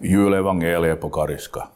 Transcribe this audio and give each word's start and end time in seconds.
Julevangeliet 0.00 1.00
på 1.00 1.10
kariska. 1.10 1.68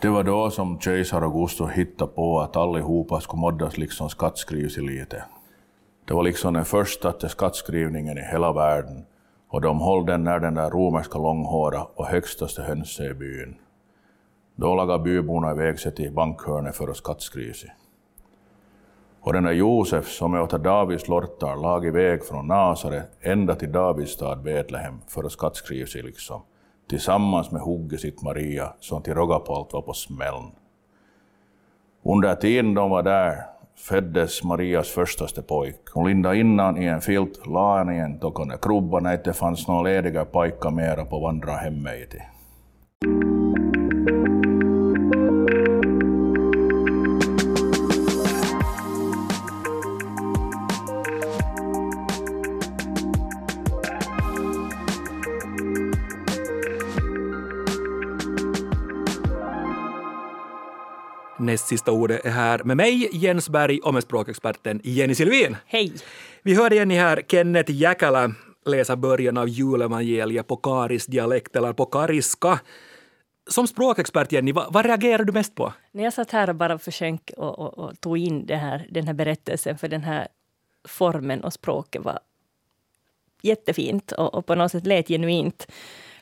Det 0.00 0.08
var 0.08 0.22
då 0.22 0.50
som 0.50 0.80
kejsar 0.80 1.22
Augustus 1.22 1.70
hittade 1.70 2.12
på 2.12 2.40
att 2.40 2.56
allihopa 2.56 3.20
skulle 3.20 3.40
moddas 3.40 3.78
liksom 3.78 4.08
skattskrivs 4.10 4.78
i 4.78 4.80
lite. 4.80 5.24
Det 6.04 6.14
var 6.14 6.22
liksom 6.22 6.54
den 6.54 6.64
första 6.64 7.12
till 7.12 7.28
skattskrivningen 7.28 8.18
i 8.18 8.20
hela 8.20 8.52
världen 8.52 9.04
och 9.48 9.60
de 9.60 9.80
höll 9.80 10.06
den 10.06 10.24
när 10.24 10.38
den 10.38 10.54
där 10.54 10.70
romerska 10.70 11.18
långhåra 11.18 11.84
och 11.84 12.06
högstaste 12.06 12.62
hönset 12.62 13.10
i 13.10 13.14
byn. 13.14 13.56
Då 14.56 14.74
lagade 14.74 15.04
byborna 15.04 15.50
iväg 15.50 15.80
sig 15.80 15.94
till 15.94 16.12
bankhörnet 16.12 16.76
för 16.76 16.88
att 16.88 16.96
skattskriva 16.96 17.54
sig. 17.54 17.70
Och 19.22 19.32
den 19.32 19.44
där 19.44 19.52
Josef, 19.52 20.08
som 20.08 20.34
är 20.34 20.58
Davids 20.58 21.08
lortar, 21.08 21.56
lag 21.56 21.86
iväg 21.86 22.24
från 22.24 22.46
Nasaret 22.46 23.10
ända 23.20 23.54
till 23.54 23.72
Davids 23.72 24.12
stad 24.12 24.42
Betlehem 24.42 25.00
för 25.08 25.24
att 25.24 25.32
skattskriva 25.32 25.86
sig 25.86 26.02
liksom, 26.02 26.42
tillsammans 26.88 27.50
med 27.50 27.60
hugge 27.62 27.98
sitt 27.98 28.22
Maria, 28.22 28.72
som 28.80 29.02
till 29.02 29.14
råga 29.14 29.38
på 29.38 29.54
allt 29.54 29.72
var 29.72 29.82
på 29.82 29.92
smällen. 29.92 30.50
Under 32.02 32.34
tiden 32.34 32.74
de 32.74 32.90
var 32.90 33.02
där 33.02 33.42
föddes 33.76 34.44
Marias 34.44 34.88
förstaste 34.88 35.42
pojk. 35.42 35.80
Hon 35.92 36.08
lindade 36.08 36.38
innan 36.38 36.82
i 36.82 36.84
en 36.84 37.00
filt, 37.00 37.46
la 37.46 37.76
han 37.78 37.94
i 37.94 37.98
en 37.98 38.18
tokone 38.18 38.56
krubba 38.62 39.00
när 39.00 39.10
det 39.10 39.16
inte 39.16 39.32
fanns 39.32 39.68
några 39.68 39.82
lediga 39.82 40.24
pojkar 40.24 40.70
mera 40.70 41.04
på 41.04 41.20
vandra 41.20 41.52
Näst 61.40 61.66
sista 61.66 61.92
ordet 61.92 62.24
är 62.24 62.30
här 62.30 62.64
med 62.64 62.76
mig, 62.76 63.08
Jens 63.12 63.48
Berg, 63.48 63.80
och 63.80 63.94
med 63.94 64.02
språkexperten 64.02 64.80
Jenny 64.84 65.14
Silvin. 65.14 65.56
Hej! 65.66 65.92
Vi 66.42 66.54
hörde 66.54 66.76
Jenny 66.76 66.94
här 66.94 67.22
Kenneth 67.28 67.72
Jäkälä 67.72 68.32
läsa 68.66 68.96
början 68.96 69.36
av 69.36 69.48
julevangeliet 69.48 70.46
på 70.46 70.56
karis 70.56 71.06
dialekt 71.06 71.56
eller 71.56 71.72
på 71.72 71.86
kariska. 71.86 72.60
Som 73.50 73.66
språkexpert, 73.66 74.32
Jenny, 74.32 74.52
vad, 74.52 74.72
vad 74.72 74.86
reagerar 74.86 75.24
du 75.24 75.32
mest 75.32 75.54
på? 75.54 75.72
När 75.92 76.04
jag 76.04 76.12
satt 76.12 76.30
här 76.30 76.48
och 76.48 76.56
bara 76.56 76.78
försökte 76.78 77.32
och, 77.32 77.58
och, 77.58 77.78
och 77.78 78.00
tog 78.00 78.18
in 78.18 78.48
här, 78.48 78.86
den 78.90 79.06
här 79.06 79.14
berättelsen 79.14 79.78
för 79.78 79.88
den 79.88 80.02
här 80.02 80.28
formen 80.88 81.44
och 81.44 81.52
språket 81.52 82.04
var 82.04 82.18
jättefint 83.42 84.12
och, 84.12 84.34
och 84.34 84.46
på 84.46 84.54
något 84.54 84.72
sätt 84.72 84.86
lät 84.86 85.08
genuint. 85.08 85.66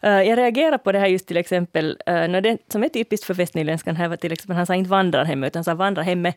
Uh, 0.05 0.23
jag 0.23 0.39
reagerar 0.39 0.79
på 0.79 0.93
det 0.93 0.99
här 0.99 1.07
just 1.07 1.27
till 1.27 1.37
exempel, 1.37 1.99
uh, 2.11 2.41
det 2.41 2.59
som 2.69 2.85
är 2.85 2.89
typiskt 2.89 3.27
för 3.27 3.35
västnyländskan 3.35 3.97
här 3.97 4.09
var 4.09 4.17
till 4.17 4.33
exempel, 4.33 4.57
han 4.57 4.67
sa 4.67 4.75
inte 4.75 4.91
vandrarhemme, 4.91 5.47
utan 5.47 5.59
han 5.59 5.65
sa 5.65 5.75
vandrarhemme, 5.75 6.33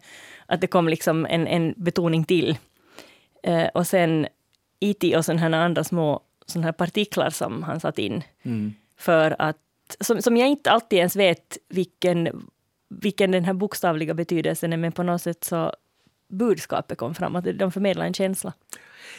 att 0.46 0.62
det 0.62 0.68
kom 0.68 0.90
liksom 0.90 1.26
en, 1.26 1.48
en 1.48 1.74
betoning 1.78 2.24
till. 2.24 2.58
Uh, 3.48 3.68
och 3.74 3.88
sen 3.88 4.28
IT 4.80 5.16
och 5.16 5.26
sådana 5.26 5.64
andra 5.64 5.84
små 5.84 6.22
såna 6.46 6.66
här 6.66 6.72
partiklar 6.72 7.30
som 7.30 7.64
han 7.64 7.80
satt 7.80 8.00
in. 8.00 8.24
Mm. 8.44 8.74
För 8.98 9.36
att, 9.40 9.58
som, 10.00 10.22
som 10.22 10.38
jag 10.38 10.50
inte 10.50 10.72
alltid 10.72 11.00
ens 11.00 11.16
vet 11.16 11.58
vilken, 11.70 12.48
vilken 12.90 13.32
den 13.32 13.46
här 13.46 13.54
bokstavliga 13.54 14.14
betydelsen 14.14 14.74
är, 14.74 14.78
men 14.78 14.92
på 14.92 15.04
något 15.04 15.22
sätt 15.22 15.44
så 15.44 15.74
budskapet 16.32 16.98
kom 16.98 17.16
fram, 17.16 17.36
att 17.36 17.46
de 17.60 17.72
förmedlar 17.72 18.06
en 18.06 18.14
känsla. 18.14 18.54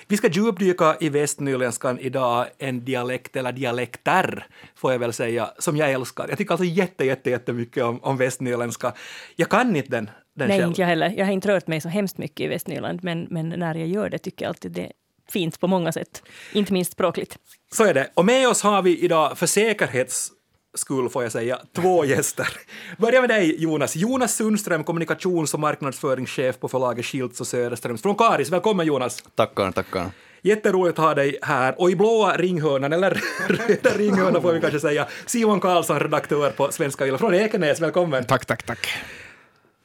Vi 0.06 0.16
ska 0.16 0.28
djupdyka 0.28 0.96
i 1.00 1.08
västnyländskan 1.08 1.98
idag, 1.98 2.46
en 2.58 2.84
dialekt 2.84 3.36
eller 3.36 3.52
dialekter 3.52 4.46
får 4.74 4.92
jag 4.92 4.98
väl 4.98 5.12
säga, 5.12 5.50
som 5.58 5.76
jag 5.76 5.92
älskar. 5.92 6.26
Jag 6.28 6.38
tycker 6.38 6.52
alltså 6.52 6.64
jätte, 6.64 7.04
jätte, 7.04 7.30
jättemycket 7.30 7.84
om, 7.84 8.00
om 8.02 8.16
västnyländska. 8.16 8.92
Jag 9.36 9.48
kan 9.48 9.76
inte 9.76 9.90
den, 9.90 10.10
den 10.34 10.48
Nej, 10.48 10.58
själv. 10.58 10.68
inte 10.68 10.80
jag 10.80 10.88
heller. 10.88 11.14
Jag 11.16 11.24
har 11.24 11.32
inte 11.32 11.48
rört 11.48 11.66
mig 11.66 11.80
så 11.80 11.88
hemskt 11.88 12.18
mycket 12.18 12.40
i 12.40 12.48
Västnyland, 12.48 13.04
men, 13.04 13.26
men 13.30 13.48
när 13.48 13.74
jag 13.74 13.88
gör 13.88 14.10
det 14.10 14.18
tycker 14.18 14.44
jag 14.44 14.48
alltid 14.48 14.72
det 14.72 14.92
fint 15.30 15.60
på 15.60 15.66
många 15.66 15.92
sätt, 15.92 16.22
inte 16.52 16.72
minst 16.72 16.92
språkligt. 16.92 17.38
Så 17.72 17.84
är 17.84 17.94
det. 17.94 18.10
Och 18.14 18.24
med 18.24 18.48
oss 18.48 18.62
har 18.62 18.82
vi 18.82 18.98
idag 19.04 19.38
för 19.38 19.46
säkerhets 19.46 20.32
skull 20.74 21.08
får 21.08 21.22
jag 21.22 21.32
säga, 21.32 21.58
två 21.76 22.04
gäster. 22.04 22.48
Börja 22.98 23.20
med 23.20 23.30
dig 23.30 23.62
Jonas. 23.62 23.96
Jonas 23.96 24.34
Sundström, 24.34 24.84
kommunikations 24.84 25.54
och 25.54 25.60
marknadsföringschef 25.60 26.60
på 26.60 26.68
förlaget 26.68 27.04
Schilds 27.04 27.40
och 27.40 27.46
Söderströms 27.46 28.02
från 28.02 28.14
Karis. 28.14 28.50
Välkommen 28.50 28.86
Jonas! 28.86 29.24
Tackar, 29.34 29.72
tackar. 29.72 30.10
Jätteroligt 30.42 30.98
att 30.98 31.04
ha 31.04 31.14
dig 31.14 31.38
här. 31.42 31.80
Och 31.80 31.90
i 31.90 31.96
blåa 31.96 32.36
ringhörnan, 32.36 32.92
eller 32.92 33.20
röda 33.48 33.90
ringhörnan 33.96 34.42
får 34.42 34.52
vi 34.52 34.60
kanske 34.60 34.80
säga, 34.80 35.08
Simon 35.26 35.60
Karlsson, 35.60 36.00
redaktör 36.00 36.50
på 36.50 36.72
Svenska 36.72 37.06
Yle 37.06 37.18
från 37.18 37.34
Ekenäs. 37.34 37.80
Välkommen! 37.80 38.24
Tack, 38.24 38.46
tack, 38.46 38.62
tack. 38.62 38.88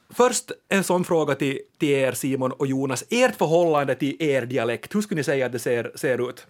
Först 0.10 0.52
en 0.70 0.84
sån 0.84 1.04
fråga 1.04 1.36
till, 1.36 1.60
till 1.80 1.90
er 1.90 2.12
Simon 2.12 2.52
och 2.52 2.68
Jonas. 2.68 3.04
Ert 3.10 3.36
förhållande 3.36 3.96
till 3.96 4.16
er 4.20 4.42
dialekt, 4.46 4.96
hur 4.96 5.02
skulle 5.02 5.20
ni 5.20 5.24
säga 5.24 5.46
att 5.46 5.52
det 5.52 5.60
ser, 5.60 5.92
ser 5.96 6.30
ut? 6.30 6.48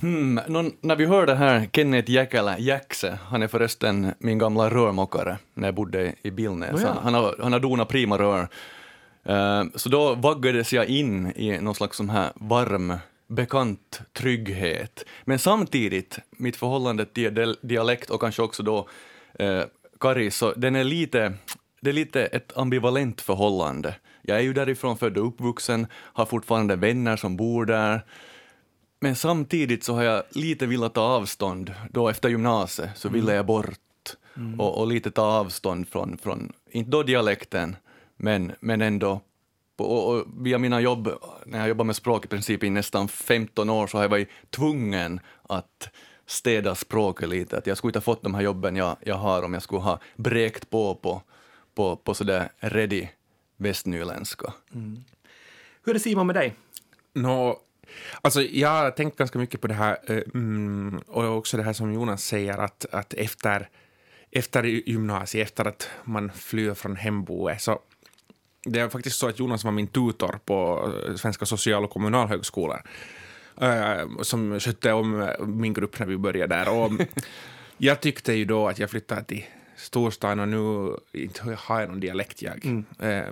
Hmm, 0.00 0.40
någon, 0.48 0.72
när 0.80 0.96
vi 0.96 1.04
hörde 1.06 1.34
här 1.34 1.68
Kenneth 1.72 2.10
Jäkälä, 2.10 2.58
Jäkse, 2.58 3.18
han 3.28 3.42
är 3.42 3.48
förresten 3.48 4.14
min 4.18 4.38
gamla 4.38 4.70
rörmokare 4.70 5.38
när 5.54 5.68
jag 5.68 5.74
bodde 5.74 6.14
i 6.22 6.30
Billnäs. 6.30 6.74
Oh 6.74 6.82
ja. 6.82 6.96
Han 7.02 7.14
har, 7.14 7.36
han 7.42 7.52
har 7.52 7.60
donat 7.60 7.88
prima 7.88 8.18
rör. 8.18 8.48
Uh, 9.28 9.64
så 9.74 9.88
då 9.88 10.14
vaggades 10.14 10.72
jag 10.72 10.86
in 10.86 11.32
i 11.36 11.58
någon 11.60 11.74
slags 11.74 11.96
sån 11.96 12.10
här 12.10 12.32
varm, 12.34 12.94
bekant 13.28 14.00
trygghet. 14.12 15.04
Men 15.24 15.38
samtidigt, 15.38 16.18
mitt 16.30 16.56
förhållande 16.56 17.04
till 17.04 17.56
dialekt 17.62 18.10
och 18.10 18.20
kanske 18.20 18.42
också 18.42 18.62
då 18.62 18.88
uh, 19.40 19.62
Kari, 20.00 20.30
så 20.30 20.52
den 20.52 20.76
är 20.76 20.84
lite, 20.84 21.32
det 21.80 21.90
är 21.90 21.94
lite 21.94 22.26
ett 22.26 22.56
ambivalent 22.56 23.20
förhållande. 23.20 23.94
Jag 24.22 24.38
är 24.38 24.42
ju 24.42 24.52
därifrån 24.52 24.98
född 24.98 25.18
och 25.18 25.26
uppvuxen, 25.26 25.86
har 25.92 26.26
fortfarande 26.26 26.76
vänner 26.76 27.16
som 27.16 27.36
bor 27.36 27.64
där. 27.66 28.04
Men 29.00 29.16
samtidigt 29.16 29.84
så 29.84 29.94
har 29.94 30.02
jag 30.02 30.22
lite 30.30 30.66
velat 30.66 30.94
ta 30.94 31.02
avstånd. 31.02 31.74
Då 31.90 32.08
efter 32.08 32.28
gymnasiet 32.28 32.90
så 32.94 33.08
ville 33.08 33.26
mm. 33.26 33.36
jag 33.36 33.46
bort 33.46 34.16
mm. 34.36 34.60
och, 34.60 34.78
och, 34.78 34.86
lite 34.86 35.10
ta 35.10 35.22
avstånd 35.22 35.88
från, 35.88 36.18
från 36.18 36.52
inte 36.70 36.90
då 36.90 37.02
dialekten, 37.02 37.76
men, 38.16 38.52
men 38.60 38.82
ändå 38.82 39.20
och, 39.76 40.08
och 40.08 40.24
via 40.36 40.58
mina 40.58 40.80
jobb, 40.80 41.08
när 41.46 41.58
jag 41.58 41.68
jobbar 41.68 41.84
med 41.84 41.96
språk 41.96 42.24
i 42.24 42.28
princip 42.28 42.64
i 42.64 42.70
nästan 42.70 43.08
15 43.08 43.70
år, 43.70 43.86
så 43.86 43.98
har 43.98 44.04
jag 44.04 44.08
varit 44.08 44.28
tvungen 44.50 45.20
att 45.42 45.88
städa 46.26 46.74
språket 46.74 47.28
lite. 47.28 47.58
Att 47.58 47.66
jag 47.66 47.76
skulle 47.76 47.88
inte 47.88 47.98
ha 47.98 48.02
fått 48.02 48.22
de 48.22 48.34
här 48.34 48.42
jobben 48.42 48.76
jag, 48.76 48.96
jag 49.00 49.14
har 49.14 49.42
om 49.42 49.54
jag 49.54 49.62
skulle 49.62 49.80
ha 49.80 50.00
bräkt 50.16 50.70
på 50.70 50.94
på, 50.94 51.22
på, 51.74 51.96
på 51.96 52.14
sådär 52.14 52.48
ready 52.58 53.08
västnyländska. 53.56 54.52
Mm. 54.74 55.04
Hur 55.84 55.90
är 55.90 55.94
det 55.94 56.00
Simon 56.00 56.26
med 56.26 56.36
dig? 56.36 56.54
No, 57.12 57.58
Alltså, 58.22 58.42
jag 58.42 58.68
har 58.68 58.90
tänkt 58.90 59.18
ganska 59.18 59.38
mycket 59.38 59.60
på 59.60 59.66
det 59.66 59.74
här, 59.74 59.98
eh, 60.06 60.22
mm, 60.34 61.00
och 61.06 61.36
också 61.36 61.56
det 61.56 61.62
här 61.62 61.72
som 61.72 61.92
Jonas 61.92 62.24
säger, 62.24 62.58
att, 62.58 62.86
att 62.92 63.14
efter, 63.14 63.68
efter 64.30 64.64
gymnasiet, 64.64 65.48
efter 65.48 65.64
att 65.64 65.90
man 66.04 66.30
flyr 66.32 66.74
från 66.74 66.96
hemboet, 66.96 67.62
så 67.62 67.80
det 68.64 68.80
är 68.80 68.88
faktiskt 68.88 69.18
så 69.18 69.28
att 69.28 69.38
Jonas 69.38 69.64
var 69.64 69.72
min 69.72 69.86
tutor 69.86 70.38
på 70.44 70.90
eh, 71.08 71.14
Svenska 71.14 71.46
social 71.46 71.84
och 71.84 71.90
kommunalhögskolan, 71.90 72.80
uh, 73.62 74.22
som 74.22 74.60
skötte 74.60 74.92
om 74.92 75.30
min 75.46 75.72
grupp 75.72 75.98
när 75.98 76.06
vi 76.06 76.16
började 76.16 76.56
där. 76.56 76.68
Och 76.68 76.92
jag 77.76 78.00
tyckte 78.00 78.32
ju 78.32 78.44
då 78.44 78.68
att 78.68 78.78
jag 78.78 78.90
flyttade 78.90 79.24
till 79.24 79.44
storstan 79.76 80.40
och 80.40 80.48
nu 80.48 80.96
inte 81.12 81.56
har 81.56 81.80
jag 81.80 81.88
någon 81.88 82.00
dialekt 82.00 82.42
jag. 82.42 82.64
Mm. 82.64 82.84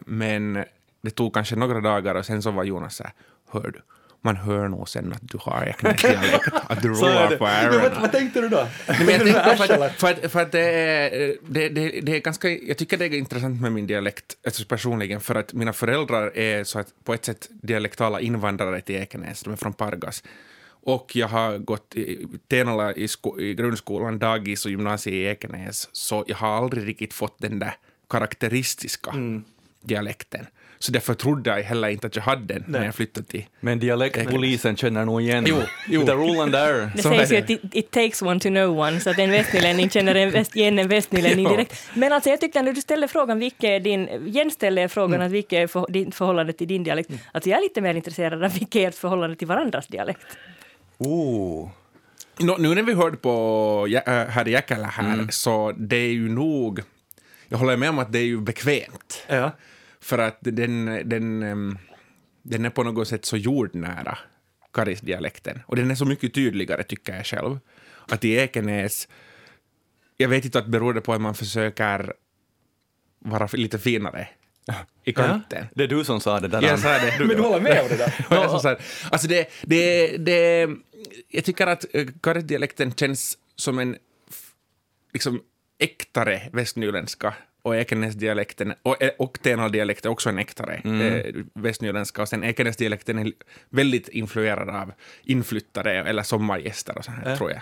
Men 0.06 0.64
det 1.04 1.10
tog 1.10 1.34
kanske 1.34 1.56
några 1.56 1.80
dagar 1.80 2.14
och 2.14 2.26
sen 2.26 2.42
så 2.42 2.50
var 2.50 2.64
Jonas 2.64 2.96
så 2.96 3.02
här, 3.02 3.12
hör 3.50 3.70
du, 3.70 3.80
man 4.24 4.36
hör 4.36 4.68
nog 4.68 4.88
sen 4.88 5.12
att 5.12 5.20
du 5.22 5.38
har 5.40 5.64
dialekt, 6.02 6.48
att 6.66 6.82
du 6.82 6.88
rullar 6.88 7.36
på 7.36 7.48
öronen. 7.48 7.80
Vad, 7.82 8.00
vad 8.00 8.12
tänkte 8.12 8.40
du 8.40 8.48
då? 8.48 8.68
Nej, 8.88 9.06
men 9.06 9.26
jag 9.26 9.58
för, 9.58 9.84
att, 9.84 9.92
för, 9.92 10.10
att, 10.10 10.32
för 10.32 10.42
att 10.42 10.52
det, 10.52 10.60
är, 10.60 11.36
det, 11.48 11.68
det, 11.68 12.00
det, 12.00 12.16
är 12.16 12.20
ganska, 12.20 12.48
jag 12.48 12.76
tycker 12.76 12.96
det 12.96 13.04
är 13.04 13.14
intressant 13.14 13.60
med 13.60 13.72
min 13.72 13.86
dialekt, 13.86 14.36
alltså 14.46 14.64
personligen, 14.64 15.20
för 15.20 15.34
att 15.34 15.52
mina 15.52 15.72
föräldrar 15.72 16.36
är 16.36 16.64
så 16.64 16.78
att 16.78 16.88
på 17.04 17.14
ett 17.14 17.24
sätt 17.24 17.48
dialektala 17.50 18.20
invandrare 18.20 18.80
till 18.80 18.94
Ekenäs, 18.94 19.42
de 19.42 19.52
är 19.52 19.56
från 19.56 19.72
Pargas. 19.72 20.22
Och 20.66 21.16
jag 21.16 21.28
har 21.28 21.58
gått 21.58 21.96
i 21.96 22.26
Tenala 22.48 22.92
i, 22.92 23.08
sko, 23.08 23.40
i 23.40 23.54
grundskolan, 23.54 24.18
dagis 24.18 24.64
och 24.64 24.70
gymnasiet 24.70 25.14
i 25.14 25.24
Ekenäs, 25.24 25.88
så 25.92 26.24
jag 26.26 26.36
har 26.36 26.56
aldrig 26.56 26.88
riktigt 26.88 27.14
fått 27.14 27.38
den 27.38 27.58
där 27.58 27.74
karaktäristiska 28.08 29.10
mm. 29.10 29.44
dialekten. 29.80 30.46
Så 30.84 30.92
därför 30.92 31.14
trodde 31.14 31.50
jag 31.50 31.62
heller 31.62 31.88
inte 31.88 32.06
att 32.06 32.16
jag 32.16 32.22
hade 32.22 32.54
den 32.54 32.64
när 32.66 32.84
jag 32.84 32.94
flyttade 32.94 33.26
till... 33.26 33.44
Men 33.60 33.78
dialektpolisen 33.78 34.76
känner 34.76 35.04
nog 35.04 35.22
igen 35.22 35.44
jo, 35.48 35.56
jo. 35.88 36.06
the 36.06 36.12
rule 36.12 36.52
there. 36.52 36.90
Det 36.96 37.02
sägs 37.02 37.32
ju 37.32 37.36
att 37.36 37.50
it, 37.50 37.60
it, 37.72 37.90
takes 37.90 38.22
one 38.22 38.40
to 38.40 38.48
know 38.48 38.78
one, 38.78 39.00
så 39.00 39.10
att 39.10 39.18
en 39.18 39.30
västnylänning 39.30 39.90
känner 39.94 40.14
en 40.14 40.30
väst, 40.30 40.56
igen 40.56 40.78
en 40.78 40.88
västnylänning 40.88 41.48
direkt. 41.48 41.90
Men 41.94 42.12
alltså 42.12 42.30
jag 42.30 42.40
tyckte 42.40 42.62
när 42.62 42.72
du 42.72 42.80
ställde 42.80 43.08
frågan, 43.08 43.38
vilket 43.38 43.64
är 43.64 43.80
din... 43.80 44.08
Jens 44.26 44.54
ställde 44.54 44.88
frågan 44.88 45.14
mm. 45.14 45.26
att 45.26 45.32
vilket 45.32 45.56
är 45.56 45.66
för, 45.66 45.86
din 45.88 46.12
förhållande 46.12 46.52
till 46.52 46.68
din 46.68 46.84
dialekt. 46.84 47.08
Mm. 47.08 47.20
Alltså 47.32 47.50
jag 47.50 47.58
är 47.58 47.62
lite 47.62 47.80
mer 47.80 47.94
intresserad 47.94 48.44
av 48.44 48.52
vilket 48.52 48.76
är 48.76 48.88
ert 48.88 48.94
förhållande 48.94 49.36
till 49.36 49.48
varandras 49.48 49.86
dialekt. 49.86 50.26
Oh. 50.98 51.68
Nå, 52.38 52.56
nu 52.56 52.74
när 52.74 52.82
vi 52.82 52.94
hörde 52.94 53.16
på 53.16 53.86
äh, 54.06 54.12
herr 54.12 54.48
Jäkelä 54.48 54.86
här, 54.86 55.26
så 55.30 55.72
det 55.76 55.96
är 55.96 56.12
ju 56.12 56.28
nog... 56.28 56.80
Jag 57.48 57.58
håller 57.58 57.76
med 57.76 57.88
om 57.88 57.98
att 57.98 58.12
det 58.12 58.18
är 58.18 58.24
ju 58.24 58.40
bekvämt. 58.40 59.24
Ja. 59.26 59.50
För 60.04 60.18
att 60.18 60.38
den, 60.40 61.08
den, 61.08 61.42
em, 61.42 61.78
den 62.42 62.64
är 62.64 62.70
på 62.70 62.82
något 62.82 63.08
sätt 63.08 63.24
så 63.24 63.36
jordnära, 63.36 64.18
Karisdialekten. 64.72 65.62
Och 65.66 65.76
den 65.76 65.90
är 65.90 65.94
så 65.94 66.04
mycket 66.04 66.34
tydligare, 66.34 66.82
tycker 66.82 67.16
jag 67.16 67.26
själv. 67.26 67.58
Att 68.08 68.24
i 68.24 68.34
Ekenäs... 68.34 69.08
Jag 70.16 70.28
vet 70.28 70.44
inte 70.44 70.58
att 70.58 70.64
det 70.64 70.70
beror 70.70 71.00
på 71.00 71.12
att 71.12 71.20
man 71.20 71.34
försöker 71.34 72.12
vara 73.18 73.48
lite 73.52 73.78
finare 73.78 74.28
i 75.04 75.12
kanten. 75.12 75.66
Det 75.74 75.84
är 75.84 75.88
du 75.88 76.04
som 76.04 76.20
sa 76.20 76.40
det 76.40 76.48
där. 76.48 76.62
Jag 76.62 76.78
sa 76.78 76.88
det. 76.88 77.14
Men 77.18 77.28
du 77.28 77.42
håller 77.42 77.60
med 77.60 77.82
om 77.82 77.88
det 77.88 77.96
där? 77.96 78.26
Ja, 78.30 78.58
så 78.58 78.68
här, 78.68 78.78
alltså 79.10 79.28
det, 79.28 79.48
det, 79.62 80.16
det, 80.16 80.70
jag 81.28 81.44
tycker 81.44 81.66
att 81.66 81.84
eh, 81.92 82.06
Karisdialekten 82.22 82.94
känns 82.94 83.38
som 83.56 83.78
en 83.78 83.96
liksom, 85.12 85.42
äktare 85.78 86.42
västnyländska 86.52 87.34
och 87.64 87.76
Ekenäsdialekten 87.76 88.74
och, 88.82 89.02
eh, 89.02 89.10
och 89.18 89.38
Tenaldialekten 89.42 90.08
är 90.08 90.12
också 90.12 90.28
en 90.28 90.38
äktare 90.38 90.74
eh, 90.74 91.34
västnyländska 91.54 92.22
och 92.22 92.28
sen 92.28 92.44
Ekenäsdialekten 92.44 93.18
är 93.18 93.32
väldigt 93.70 94.08
influerad 94.08 94.68
av 94.68 94.92
inflyttare 95.22 96.04
eller 96.08 96.22
sommargäster 96.22 96.98
och 96.98 97.04
så 97.04 97.10
här, 97.10 97.36
tror 97.36 97.50
jag. 97.50 97.60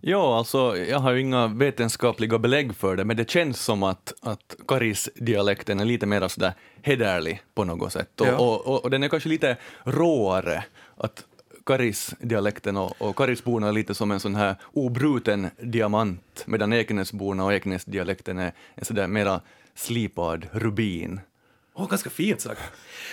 Ja, 0.00 0.38
alltså 0.38 0.76
jag 0.76 0.98
har 0.98 1.12
ju 1.12 1.20
inga 1.20 1.46
vetenskapliga 1.46 2.38
belägg 2.38 2.74
för 2.76 2.96
det, 2.96 3.04
men 3.04 3.16
det 3.16 3.30
känns 3.30 3.60
som 3.64 3.82
att, 3.82 4.12
att 4.22 4.56
Karis-dialekten 4.68 5.80
är 5.80 5.84
lite 5.84 6.06
mer 6.06 6.28
sådär 6.28 6.52
hederlig 6.82 7.40
på 7.54 7.64
något 7.64 7.92
sätt. 7.92 8.20
Och, 8.20 8.26
Ja. 8.26 8.36
och, 8.36 8.66
och, 8.66 8.84
och 8.84 8.90
den 8.90 9.02
är 9.02 9.08
kanske 9.08 9.28
lite 9.28 9.56
råare. 9.84 10.64
Att 10.96 11.24
Karis-dialekten 11.68 12.76
och, 12.76 13.02
och 13.02 13.16
Karisborna 13.16 13.68
är 13.68 13.72
lite 13.72 13.94
som 13.94 14.10
en 14.10 14.20
sån 14.20 14.34
här 14.34 14.56
obruten 14.72 15.50
diamant, 15.60 16.44
medan 16.46 16.72
Ekenäsborna 16.72 17.44
och 17.44 17.52
Ekenäsdialekten 17.52 18.38
är 18.38 18.52
en 18.74 18.84
sådär 18.84 19.06
mera 19.06 19.40
slipad 19.74 20.46
rubin. 20.52 21.20
Åh, 21.74 21.88
ganska 21.88 22.10
fint 22.10 22.40
sagt. 22.40 22.60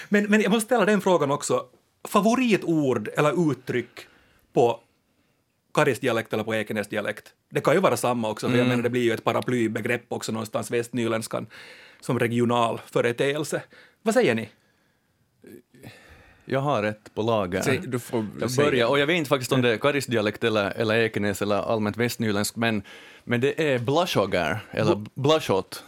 Men, 0.10 0.26
men 0.26 0.42
jag 0.42 0.52
måste 0.52 0.66
ställa 0.66 0.86
den 0.86 1.02
frågan 1.02 1.32
också. 1.32 1.66
Favoritord 2.08 3.10
eller 3.18 3.52
uttryck 3.52 4.08
på 4.54 4.80
karisdialekt 5.74 6.34
eller 6.34 6.44
på 6.44 6.56
ekenäsdialekt? 6.56 7.34
Det 7.50 7.62
kan 7.62 7.74
ju 7.74 7.80
vara 7.80 7.98
samma 7.98 8.30
också, 8.30 8.50
för 8.50 8.58
jag 8.58 8.68
menar 8.68 8.84
det 8.84 8.90
blir 8.90 9.04
ju 9.04 9.12
ett 9.12 9.24
paraplybegrepp 9.24 10.06
också 10.08 10.32
någonstans 10.32 10.72
västnyländskan 10.72 11.48
som 12.00 12.20
regional 12.20 12.82
företeelse. 12.86 13.62
Vad 14.02 14.14
säger 14.14 14.36
ni? 14.36 14.50
Jag 16.46 16.60
har 16.60 16.84
ett 16.84 17.14
på 17.14 17.22
lager. 17.22 17.62
Säg, 17.62 17.82
du 17.88 18.00
får 18.00 18.26
Jag 18.42 18.52
börjar, 18.52 18.88
och 18.88 19.00
jag 19.00 19.08
vet 19.08 19.16
inte 19.16 19.30
faktiskt 19.30 19.52
om 19.52 19.62
det 19.62 19.74
är 19.74 19.78
karisdialekt 19.78 20.44
eller, 20.44 20.72
eller 20.72 20.96
Ekenäs 20.96 21.42
eller 21.42 21.56
allmänt 21.56 21.98
västnyländsk, 21.98 22.56
men, 22.56 22.84
men 23.24 23.42
det 23.42 23.74
är 23.74 23.80
blashogar, 23.80 24.60
eller 24.72 25.06
blashot. 25.14 25.84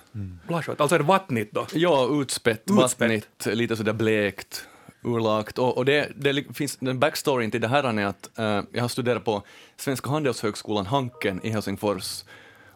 Blashot, 0.48 0.82
alltså 0.82 0.96
är 0.96 1.00
det 1.00 1.06
vattnigt 1.06 1.52
då? 1.54 1.66
Ja, 1.74 2.10
utspätt, 2.22 2.62
Utspätt. 2.66 3.00
vattnigt, 3.02 3.46
lite 3.46 3.76
sådär 3.76 3.94
blekt, 3.94 4.68
urlagt. 5.04 5.58
Och, 5.58 5.78
och 5.78 5.86
det, 5.86 6.12
det 6.16 6.44
finns, 6.54 6.78
den 6.78 7.00
backstoryn 7.00 7.52
till 7.52 7.62
det 7.62 7.68
här 7.68 8.00
är 8.00 8.06
att 8.06 8.40
eh, 8.40 8.62
jag 8.72 8.82
har 8.82 8.88
studerat 8.88 9.26
på 9.26 9.44
Svenska 9.78 10.10
Handelshögskolan 10.10 10.86
Hanken 10.86 11.40
i 11.44 11.50
Helsingfors. 11.50 12.24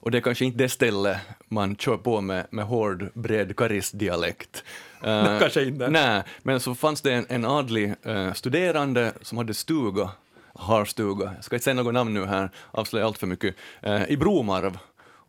Och 0.01 0.11
det 0.11 0.17
är 0.17 0.21
kanske 0.21 0.45
inte 0.45 0.57
det 0.57 0.69
ställe 0.69 1.19
man 1.47 1.75
kör 1.75 1.97
på 1.97 2.21
med, 2.21 2.47
med 2.49 2.65
hård, 2.65 3.09
bred 3.13 3.55
karisdialekt. 3.55 4.63
Uh, 5.05 5.39
kanske 5.39 5.63
inte. 5.63 5.89
Nej, 5.89 6.23
men 6.43 6.59
så 6.59 6.75
fanns 6.75 7.01
det 7.01 7.13
en, 7.13 7.25
en 7.29 7.45
adlig 7.45 7.93
eh, 8.03 8.33
studerande 8.33 9.13
som 9.21 9.37
hade 9.37 9.53
stuga, 9.53 10.09
har 10.53 10.85
stuga, 10.85 11.31
jag 11.35 11.43
ska 11.43 11.55
inte 11.55 11.63
säga 11.63 11.73
något 11.73 11.93
namn 11.93 12.13
nu 12.13 12.25
här, 12.25 12.51
avslöja 12.71 13.05
allt 13.05 13.17
för 13.17 13.27
mycket, 13.27 13.55
eh, 13.81 14.03
i 14.09 14.17
Bromarv. 14.17 14.77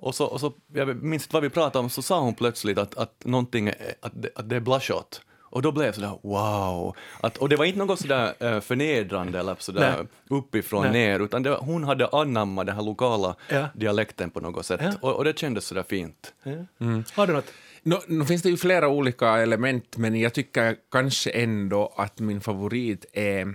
Och 0.02 0.14
så, 0.14 0.26
och 0.26 0.40
så, 0.40 0.52
jag 0.74 1.02
minns 1.02 1.22
inte 1.22 1.34
vad 1.34 1.42
vi 1.42 1.50
pratade 1.50 1.78
om, 1.78 1.90
så 1.90 2.02
sa 2.02 2.20
hon 2.20 2.34
plötsligt 2.34 2.78
att, 2.78 2.94
att 2.94 3.24
någonting, 3.24 3.68
att 4.00 4.12
att 4.34 4.48
det 4.48 4.56
är 4.56 4.60
blushot. 4.60 5.20
Och 5.52 5.62
då 5.62 5.72
blev 5.72 5.86
jag 5.86 5.94
sådär 5.94 6.18
wow. 6.22 6.96
Att, 7.20 7.36
och 7.36 7.48
det 7.48 7.56
var 7.56 7.64
inte 7.64 7.78
något 7.78 8.00
sådär 8.00 8.32
eh, 8.40 8.60
förnedrande 8.60 9.38
eller 9.38 9.56
sådär 9.58 9.94
Nej. 9.96 10.06
uppifrån 10.38 10.82
Nej. 10.82 10.92
ner, 10.92 11.20
utan 11.20 11.42
det, 11.42 11.50
var- 11.50 11.58
hon 11.60 11.84
hade 11.84 12.06
anammat 12.08 12.66
den 12.66 12.76
här 12.76 12.82
lokala 12.82 13.36
Ja. 13.48 13.68
dialekten 13.74 14.30
på 14.30 14.40
något 14.40 14.66
sätt. 14.66 14.80
Ja. 14.84 14.92
Och, 15.00 15.16
och 15.16 15.24
det 15.24 15.38
kändes 15.38 15.64
sådär 15.66 15.84
fint. 15.88 16.34
Har 17.14 17.26
du 17.26 17.32
något? 17.32 17.52
Nå, 17.82 18.00
nu 18.06 18.24
finns 18.24 18.42
det 18.42 18.48
ju 18.50 18.56
flera 18.56 18.88
olika 18.88 19.28
element, 19.38 19.96
men 19.96 20.20
jag 20.20 20.32
tycker 20.34 20.76
kanske 20.92 21.30
ändå 21.30 21.92
att 21.96 22.18
min 22.20 22.40
favorit 22.40 23.04
är 23.12 23.54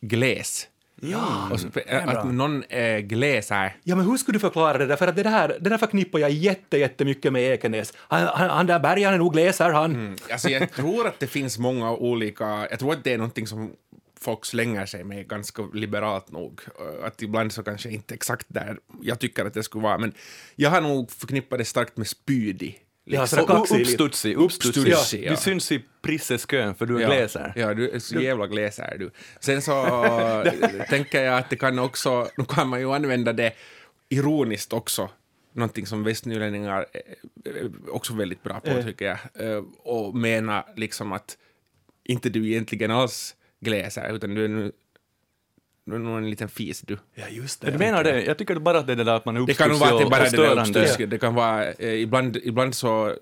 gles. 0.00 0.68
Ja, 1.00 1.48
och 1.52 1.60
så, 1.60 1.68
att 2.06 2.26
någon 2.26 2.64
är 2.68 2.98
gläsare. 2.98 3.72
Ja, 3.82 3.96
men 3.96 4.06
hur 4.06 4.16
skulle 4.16 4.36
du 4.36 4.40
förklara 4.40 4.78
det 4.78 4.86
där? 4.86 4.96
För 4.96 5.06
att 5.06 5.16
det 5.16 5.22
där, 5.22 5.56
det 5.60 5.70
där 5.70 5.78
förknippar 5.78 6.18
jag 6.18 6.30
jätte, 6.30 6.78
jättemycket 6.78 7.32
med 7.32 7.42
Ekenäs. 7.42 7.92
Han, 7.96 8.22
han, 8.26 8.50
han 8.50 8.66
där 8.66 8.78
bergaren 8.78 9.14
är 9.14 9.18
nog 9.18 9.34
läser 9.34 9.70
han. 9.70 10.16
Alltså 10.30 10.48
jag 10.48 10.72
tror 10.72 11.06
att 11.06 11.20
det 11.20 11.26
finns 11.26 11.58
många 11.58 11.92
olika, 11.92 12.66
jag 12.70 12.78
tror 12.78 12.92
att 12.92 13.04
det 13.04 13.12
är 13.12 13.18
någonting 13.18 13.46
som 13.46 13.72
folk 14.20 14.44
slänger 14.44 14.86
sig 14.86 15.04
med 15.04 15.28
ganska 15.28 15.62
liberalt 15.72 16.30
nog. 16.30 16.60
Uh, 16.80 17.06
Att 17.06 17.22
ibland 17.22 17.52
så 17.52 17.62
kanske 17.62 17.90
inte 17.90 18.14
exakt 18.14 18.46
där 18.48 18.78
jag 19.02 19.18
tycker 19.18 19.44
att 19.44 19.54
det 19.54 19.62
skulle 19.62 19.82
vara, 19.82 19.98
men 19.98 20.12
jag 20.56 20.70
har 20.70 20.80
nog 20.80 21.10
förknippat 21.10 21.58
det 21.58 21.64
starkt 21.64 21.96
med 21.96 22.06
spydig. 22.06 22.80
Ja, 23.04 23.22
Och 23.22 23.48
kaxig. 23.48 23.80
uppstudsig, 23.80 24.34
uppstudsig. 24.36 24.80
Uppstudsig, 24.80 25.24
ja. 25.24 25.30
Du 25.30 25.36
syns 25.36 25.72
i 25.72 25.84
Prisses-kön 26.02 26.74
för 26.74 26.86
du 26.86 26.96
är 26.96 27.00
Ja, 27.00 27.06
gläser. 27.06 27.52
Ja, 27.56 27.74
du 27.74 27.90
är 27.90 27.98
så 27.98 28.20
jävla 28.20 28.46
gläsare 28.46 28.96
du. 28.98 29.10
Sen 29.40 29.62
så 29.62 29.72
tänker 30.88 31.22
jag 31.22 31.38
att 31.38 31.50
det 31.50 31.56
kan 31.56 31.78
också, 31.78 32.28
nu 32.36 32.44
kan 32.44 32.68
man 32.68 32.80
ju 32.80 32.92
använda 32.92 33.32
det 33.32 33.52
ironiskt 34.08 34.72
också, 34.72 35.10
någonting 35.52 35.86
som 35.86 36.04
västnylänningar 36.04 36.86
är 36.92 37.02
är 37.50 37.70
också 37.94 38.14
väldigt 38.14 38.42
bra 38.42 38.60
på 38.60 38.82
tycker 38.82 39.04
jag, 39.04 39.18
Eh, 39.48 39.62
och 39.78 40.14
mena 40.16 40.64
liksom 40.76 41.12
att 41.12 41.38
inte 42.04 42.28
du 42.28 42.48
egentligen 42.50 42.90
alls 42.90 43.36
gläser, 43.60 44.14
utan 44.14 44.34
du 44.34 44.44
är 44.44 44.48
nu, 44.48 44.72
du 45.86 45.94
är 45.94 45.98
nog 45.98 46.18
en 46.18 46.30
liten 46.30 46.48
fis 46.48 46.80
du. 46.80 46.98
Ja, 47.14 47.24
just 47.30 47.60
Du 47.60 47.78
menar 47.78 48.04
det? 48.04 48.24
Jag 48.24 48.38
tycker 48.38 48.54
bara 48.56 48.78
att 48.78 48.86
det 48.86 48.92
är 48.92 48.96
det 48.96 49.04
där 49.04 49.14
att 49.14 49.24
man 49.24 49.36
är 49.36 49.46
Det 49.46 49.54
kan 49.54 49.68
nog 49.68 49.78
vara 49.78 49.90
att 49.94 50.00
det 50.00 50.06
bara 50.06 50.26
är 50.26 50.30
det 50.30 50.72
där. 50.80 51.06
Det 51.06 51.18
kan 51.18 51.34
vara, 51.34 51.72
eh, 51.72 52.02
ibland, 52.02 52.36
ibland 52.36 52.74
så 52.74 53.14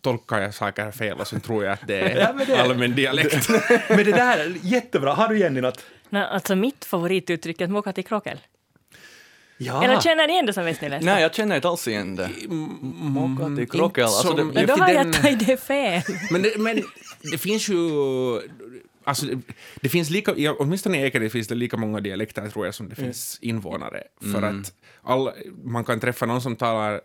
tolkar 0.00 0.40
jag 0.40 0.54
saker 0.54 0.90
fel 0.90 1.18
och 1.20 1.26
sen 1.26 1.40
tror 1.40 1.64
jag 1.64 1.72
att 1.72 1.86
det 1.86 2.12
Ja, 2.20 2.32
men 2.36 2.46
det- 2.46 2.54
är 2.54 2.62
allmän 2.62 2.94
dialekt. 2.94 3.48
Men 3.88 3.96
det 4.04 4.12
där 4.12 4.38
är 4.38 4.54
jättebra. 4.62 5.14
Har 5.14 5.28
du 5.28 5.38
Jenny 5.38 5.60
något? 5.60 5.84
Nej, 6.08 6.22
alltså 6.22 6.56
mitt 6.56 6.84
favorituttryck 6.84 7.60
är 7.60 7.64
att 7.64 7.70
moka 7.70 7.92
till 7.92 8.04
krockel. 8.04 8.38
Ja. 9.58 9.84
Eller 9.84 10.00
känner 10.00 10.26
ni 10.26 10.32
igen 10.32 10.46
det 10.46 10.52
som 10.52 10.64
västnyländska? 10.64 11.12
Nej, 11.12 11.22
jag 11.22 11.34
känner 11.34 11.56
inte 11.56 11.68
alls 11.68 11.88
igen 11.88 12.16
det. 12.16 12.30
Mocka 12.48 13.56
till 13.56 13.68
krockel. 13.70 14.04
Alltså, 14.04 14.32
det, 14.32 14.44
Men 14.44 14.54
Ja, 14.68 14.76
då 14.76 14.82
har 14.82 14.90
jag 14.90 15.12
tagit 15.12 15.46
det 15.46 15.56
fel. 15.56 16.02
Men 16.30 16.42
det, 16.42 16.58
men 16.58 16.82
det 17.32 17.38
finns 17.38 17.68
ju... 17.68 17.74
Alltså, 19.04 19.26
det, 19.26 19.38
det 19.80 19.88
finns 19.88 20.10
lika, 20.10 20.34
ja, 20.36 20.56
åtminstone 20.58 21.00
i 21.00 21.06
Ekerö 21.06 21.28
finns 21.28 21.48
det 21.48 21.54
lika 21.54 21.76
många 21.76 22.00
dialekter 22.00 22.48
tror 22.48 22.64
jag 22.64 22.74
som 22.74 22.88
det 22.88 22.94
finns 22.94 23.38
invånare. 23.42 24.02
För 24.32 24.42
att 24.42 24.72
all, 25.02 25.30
man 25.64 25.84
kan 25.84 26.00
träffa 26.00 26.26
någon 26.26 26.40
som 26.40 26.56
talar 26.56 27.00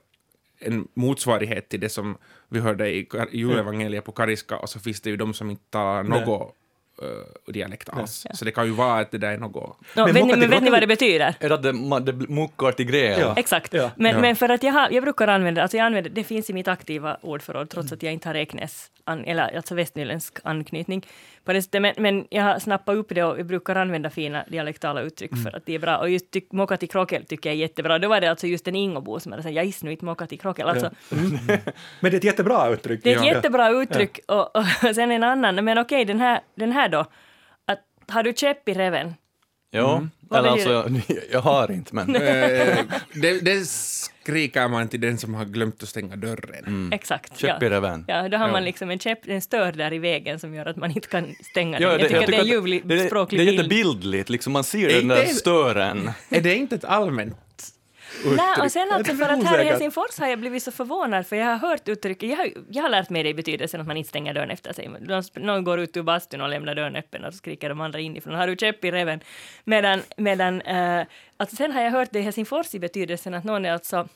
en 0.59 0.87
motsvarighet 0.93 1.69
till 1.69 1.79
det 1.79 1.89
som 1.89 2.17
vi 2.49 2.59
hörde 2.59 2.89
i 2.89 3.07
julevangeliet 3.31 4.05
på 4.05 4.11
kariska 4.11 4.57
och 4.57 4.69
så 4.69 4.79
finns 4.79 5.01
det 5.01 5.09
ju 5.09 5.17
de 5.17 5.33
som 5.33 5.49
inte 5.49 5.63
talar 5.69 6.03
något 6.03 6.55
uh, 7.03 7.51
dialekt 7.53 7.89
alls. 7.89 8.25
Så 8.33 8.45
det 8.45 8.51
kan 8.51 8.65
ju 8.65 8.71
vara 8.71 8.99
att 8.99 9.11
det 9.11 9.17
där 9.17 9.31
är 9.31 9.37
något... 9.37 9.77
Nå, 9.95 10.05
Men 10.05 10.13
vet, 10.13 10.25
ni, 10.25 10.35
men 10.35 10.49
vet 10.49 10.63
ni 10.63 10.69
vad 10.69 10.81
det 10.81 10.87
betyder? 10.87 11.35
är 11.39 11.49
det 11.49 11.55
att 11.55 11.63
det, 11.63 11.73
man, 11.73 12.05
det 12.05 12.13
muckar 12.13 12.71
till 12.71 12.85
gräl? 12.85 13.19
Ja. 13.19 13.33
Exakt. 13.37 13.73
Ja. 13.73 13.91
Men, 13.95 14.11
Ja. 14.15 14.21
men 14.21 14.35
för 14.35 14.49
att 14.49 14.63
jag, 14.63 14.73
har, 14.73 14.89
jag 14.91 15.03
brukar 15.03 15.27
använda, 15.27 15.61
alltså 15.61 15.77
jag 15.77 15.85
använder, 15.85 16.09
det 16.11 16.23
finns 16.23 16.49
i 16.49 16.53
mitt 16.53 16.67
aktiva 16.67 17.17
ordförråd 17.21 17.69
trots 17.69 17.91
att 17.91 18.03
jag 18.03 18.13
inte 18.13 18.29
har 18.29 18.35
Eknäs, 18.35 18.91
an, 19.03 19.25
eller 19.25 19.55
alltså 19.55 19.75
västnyländsk 19.75 20.37
anknytning. 20.43 21.05
På 21.45 21.53
det 21.53 21.61
sättet, 21.61 21.81
men, 21.81 21.93
men 21.97 22.27
jag 22.29 22.43
har 22.43 22.59
snappat 22.59 22.95
upp 22.95 23.07
det 23.09 23.23
och 23.23 23.39
jag 23.39 23.45
brukar 23.45 23.75
använda 23.75 24.09
fina 24.09 24.43
dialektala 24.47 25.01
uttryck 25.01 25.31
för 25.43 25.55
att 25.57 25.65
det 25.65 25.75
är 25.75 25.79
bra. 25.79 25.97
Och 25.97 26.09
just 26.09 26.31
tyck, 26.31 26.51
mocka 26.51 26.77
till 26.77 26.89
krockel 26.89 27.25
tycker 27.25 27.49
jag 27.49 27.55
är 27.55 27.59
jättebra. 27.59 27.99
Då 27.99 28.07
var 28.07 28.21
det 28.21 28.29
alltså 28.29 28.47
just 28.47 28.67
en 28.67 28.75
Ingobo 28.75 29.19
som 29.19 29.31
hade 29.31 29.43
sagt, 29.43 29.55
jag 29.55 29.65
isnu 29.65 29.91
inte 29.91 30.05
mocka 30.05 30.27
till 30.27 30.39
krockel. 30.39 30.67
Alltså, 30.69 30.89
Men 31.99 32.11
det 32.11 32.13
är 32.13 32.15
ett 32.15 32.23
jättebra 32.23 32.69
uttryck. 32.69 33.03
det 33.03 33.13
är 33.13 33.17
ett 33.17 33.25
Ja. 33.25 33.33
jättebra 33.33 33.69
uttryck. 33.69 34.19
Och, 34.27 34.55
och 34.55 34.65
sen 34.95 35.11
en 35.11 35.23
annan, 35.23 35.65
men 35.65 35.77
okej, 35.77 36.05
den, 36.05 36.19
här, 36.19 36.39
den 36.55 36.71
här 36.71 36.84
då. 36.89 37.05
Att, 37.65 37.79
har 38.07 38.23
du 38.23 38.33
käpp 38.33 38.69
i 38.69 38.73
reven? 38.73 39.13
Ja, 39.71 40.07
Vad 40.19 40.39
eller 40.39 40.49
alltså, 40.49 40.89
jag 41.31 41.39
har 41.41 41.71
inte, 41.71 41.95
men... 41.95 42.15
Eh, 42.15 42.77
det, 43.13 43.39
det 43.39 43.67
skriker 43.67 44.67
man 44.67 44.87
till 44.87 45.01
den 45.01 45.17
som 45.17 45.33
har 45.33 45.45
glömt 45.45 45.83
att 45.83 45.89
stänga 45.89 46.15
dörren. 46.15 46.89
Exakt. 46.93 47.37
Käpp 47.37 47.63
i 47.63 47.69
reven. 47.69 48.05
Ja, 48.07 48.29
då 48.29 48.37
har 48.37 48.45
Ja. 48.47 48.51
man 48.51 48.63
liksom 48.63 48.89
en 48.91 48.99
käpp, 48.99 49.27
en 49.27 49.41
stör 49.41 49.71
där 49.71 49.93
i 49.93 49.99
vägen 49.99 50.39
som 50.39 50.53
gör 50.55 50.65
att 50.65 50.75
man 50.75 50.91
inte 50.91 51.07
kan 51.07 51.35
stänga 51.51 51.79
Ja, 51.79 51.89
den. 51.89 51.99
Jag 51.99 52.07
tycker 52.09 52.21
att 52.21 52.27
det 52.27 52.37
är 52.37 52.43
ljuvlig 52.43 52.87
det, 52.87 53.07
språklig 53.07 53.39
det 53.39 53.43
är 53.43 53.45
bild. 53.45 53.57
jättebildligt, 53.57 54.29
liksom 54.29 54.53
man 54.53 54.63
ser 54.63 54.89
Är 54.89 54.93
den 54.99 55.07
där 55.07 55.21
det- 55.21 55.27
stören. 55.27 56.09
Är 56.29 56.41
det 56.41 56.55
inte 56.55 56.75
ett 56.75 56.85
allmänt 56.85 57.37
Nej, 58.25 58.63
och 58.63 58.71
sen 58.71 58.91
alltså 58.91 59.13
för 59.15 59.29
att 59.29 59.43
här 59.43 59.59
i. 59.59 59.63
Helsingfors 59.63 60.19
har 60.19 60.27
jag 60.27 60.39
blivit 60.39 60.63
så 60.63 60.71
förvånad 60.71 61.27
för 61.27 61.35
jag 61.35 61.45
har 61.45 61.69
hört 61.69 61.87
uttrycket, 61.87 62.29
jag 62.29 62.37
har, 62.37 62.49
jag 62.69 62.83
har 62.83 62.89
lärt 62.89 63.09
mig 63.09 63.23
det 63.23 63.29
i 63.29 63.33
betydelsen 63.33 63.81
att 63.81 63.87
man 63.87 63.97
inte 63.97 64.09
stänger 64.09 64.33
dörren 64.33 64.51
efter 64.51 64.73
sig. 64.73 64.89
Någon, 65.35 65.63
går 65.63 65.79
ut 65.79 65.97
ur 65.97 66.03
bastun 66.03 66.41
och 66.41 66.49
lämnar 66.49 66.75
dörren 66.75 66.95
öppen 66.95 67.25
och 67.25 67.33
så 67.33 67.37
skriker 67.37 67.69
de 67.69 67.81
andra 67.81 67.99
inifrån, 67.99 68.35
har 68.35 68.47
du 68.47 68.55
käpp 68.55 68.85
i 68.85 68.91
reven? 68.91 69.19
Medan, 69.63 70.01
medan 70.17 70.61
uh, 70.61 71.05
alltså 71.37 71.55
sen 71.55 71.71
har 71.71 71.81
jag 71.81 71.91
hört 71.91 72.09
det 72.11 72.19
i 72.19 72.21
Helsingfors 72.21 72.75
i 72.75 72.79
betydelsen 72.79 73.33
att 73.33 73.43
någon 73.43 73.65
är 73.65 73.71
alltså 73.71 74.07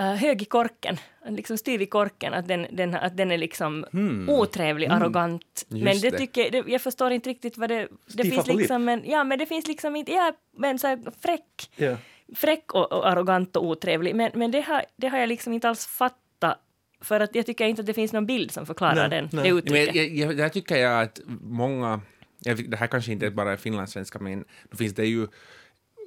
uh, 0.00 0.14
hög 0.14 0.42
i 0.42 0.44
korken, 0.44 0.96
liksom 1.28 1.58
styv 1.58 1.82
i 1.82 1.86
korken, 1.86 2.34
att 2.34 2.48
den, 2.48 2.66
den, 2.70 2.94
att 2.94 3.16
den 3.16 3.30
är 3.30 3.38
liksom 3.38 3.84
otrevlig, 4.28 4.86
arrogant. 4.86 5.64
Men 5.68 5.80
Just 5.80 6.02
det 6.02 6.10
det. 6.10 6.18
tycker 6.18 6.50
det, 6.50 6.64
jag 6.66 6.80
förstår 6.80 7.10
inte 7.12 7.30
riktigt 7.30 7.58
vad 7.58 7.68
det... 7.68 7.88
Det 8.06 8.24
finns 8.24 8.46
liksom 8.46 8.88
en, 8.88 9.02
ja, 9.06 9.24
men 9.24 9.38
det 9.38 9.46
finns 9.46 9.66
liksom 9.66 9.96
inte, 9.96 10.12
ja, 10.12 10.32
men 10.56 10.78
så 10.78 10.86
här 10.86 10.98
fräck 11.22 11.70
Ja. 11.76 11.96
Fräck 12.36 12.74
och, 12.74 12.92
och 12.92 13.08
arrogant 13.08 13.56
och 13.56 13.64
otrevlig, 13.64 14.14
men, 14.14 14.30
men 14.34 14.50
det, 14.50 14.60
har, 14.60 14.84
det 14.96 15.08
har 15.08 15.18
jag 15.18 15.28
liksom 15.28 15.52
inte 15.52 15.68
alls 15.68 15.86
fattat, 15.86 16.58
för 17.00 17.20
att 17.20 17.34
jag 17.34 17.46
tycker 17.46 17.64
inte 17.66 17.80
att 17.80 17.86
det 17.86 17.94
finns 17.94 18.12
någon 18.12 18.26
bild 18.26 18.50
som 18.50 18.66
förklarar 18.66 19.08
Nej, 19.08 19.10
den, 19.10 19.28
nej. 19.32 19.44
det 19.44 19.50
Men 19.52 19.58
uttrycket. 19.58 19.94
jag, 19.94 20.08
jag, 20.08 20.36
där 20.36 20.48
tycker 20.48 20.76
jag 20.76 21.02
att 21.02 21.20
många, 21.42 22.00
jag, 22.38 22.70
det 22.70 22.76
här 22.76 22.86
kanske 22.86 23.12
inte 23.12 23.26
är 23.26 23.30
bara 23.30 23.56
finlandssvenska, 23.56 24.18
men 24.18 24.44
då 24.70 24.76
finns 24.76 24.94
det 24.94 25.06
ju 25.06 25.26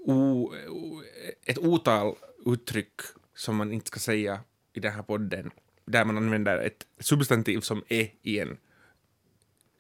o, 0.06 0.54
o, 0.70 1.02
ett 1.46 1.58
otal 1.58 2.16
uttryck 2.46 2.94
som 3.36 3.56
man 3.56 3.72
inte 3.74 3.88
ska 3.88 4.00
säga 4.00 4.40
i 4.74 4.80
den 4.80 4.92
här 4.94 5.02
podden, 5.04 5.52
där 5.86 6.06
man 6.06 6.18
använder 6.18 6.58
ett 6.58 6.86
substantiv 7.00 7.60
som 7.60 7.84
är 7.88 8.08
i 8.22 8.40
en 8.40 8.58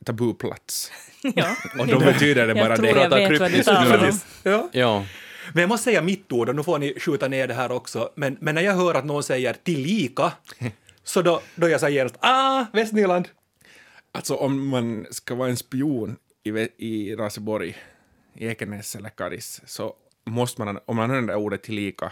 tabuplats. 0.05 0.91
ja. 1.35 1.55
Och 1.79 1.87
då 1.87 1.99
betyder 1.99 2.47
det 2.47 2.59
Jag 2.59 2.67
bara 2.67 2.75
tror 2.77 2.85
det. 2.87 2.91
jag 2.91 3.09
Pratar 3.09 3.29
vet 3.29 3.39
vad 3.39 3.51
du 3.51 3.63
talar 3.63 4.09
om. 4.09 4.19
Ja. 4.43 4.69
Ja. 4.71 5.05
Men 5.53 5.61
jag 5.61 5.69
måste 5.69 5.83
säga 5.83 6.01
mitt 6.01 6.31
ord, 6.31 6.49
och 6.49 6.55
nu 6.55 6.63
får 6.63 6.79
ni 6.79 6.99
skjuta 6.99 7.27
ner 7.27 7.47
det 7.47 7.53
här 7.53 7.71
också, 7.71 8.11
men, 8.15 8.37
men 8.39 8.55
när 8.55 8.61
jag 8.61 8.73
hör 8.73 8.93
att 8.93 9.05
någon 9.05 9.23
säger 9.23 9.53
tillika, 9.53 10.31
så 11.03 11.21
då, 11.21 11.41
då 11.55 11.69
jag 11.69 11.79
säger 11.79 11.97
genast 11.97 12.15
ah, 12.19 12.65
Västnyland. 12.73 13.27
Alltså 14.11 14.35
om 14.35 14.67
man 14.67 15.05
ska 15.11 15.35
vara 15.35 15.49
en 15.49 15.57
spion 15.57 16.15
i, 16.43 16.49
i 16.77 17.15
Raseborg, 17.15 17.77
i 18.35 18.47
Ekenäs 18.47 18.95
eller 18.95 19.09
Karis, 19.09 19.61
så 19.65 19.93
måste 20.25 20.61
man, 20.61 20.79
om 20.85 20.95
man 20.95 21.09
använder 21.09 21.35
ordet 21.35 21.63
tillika, 21.63 22.11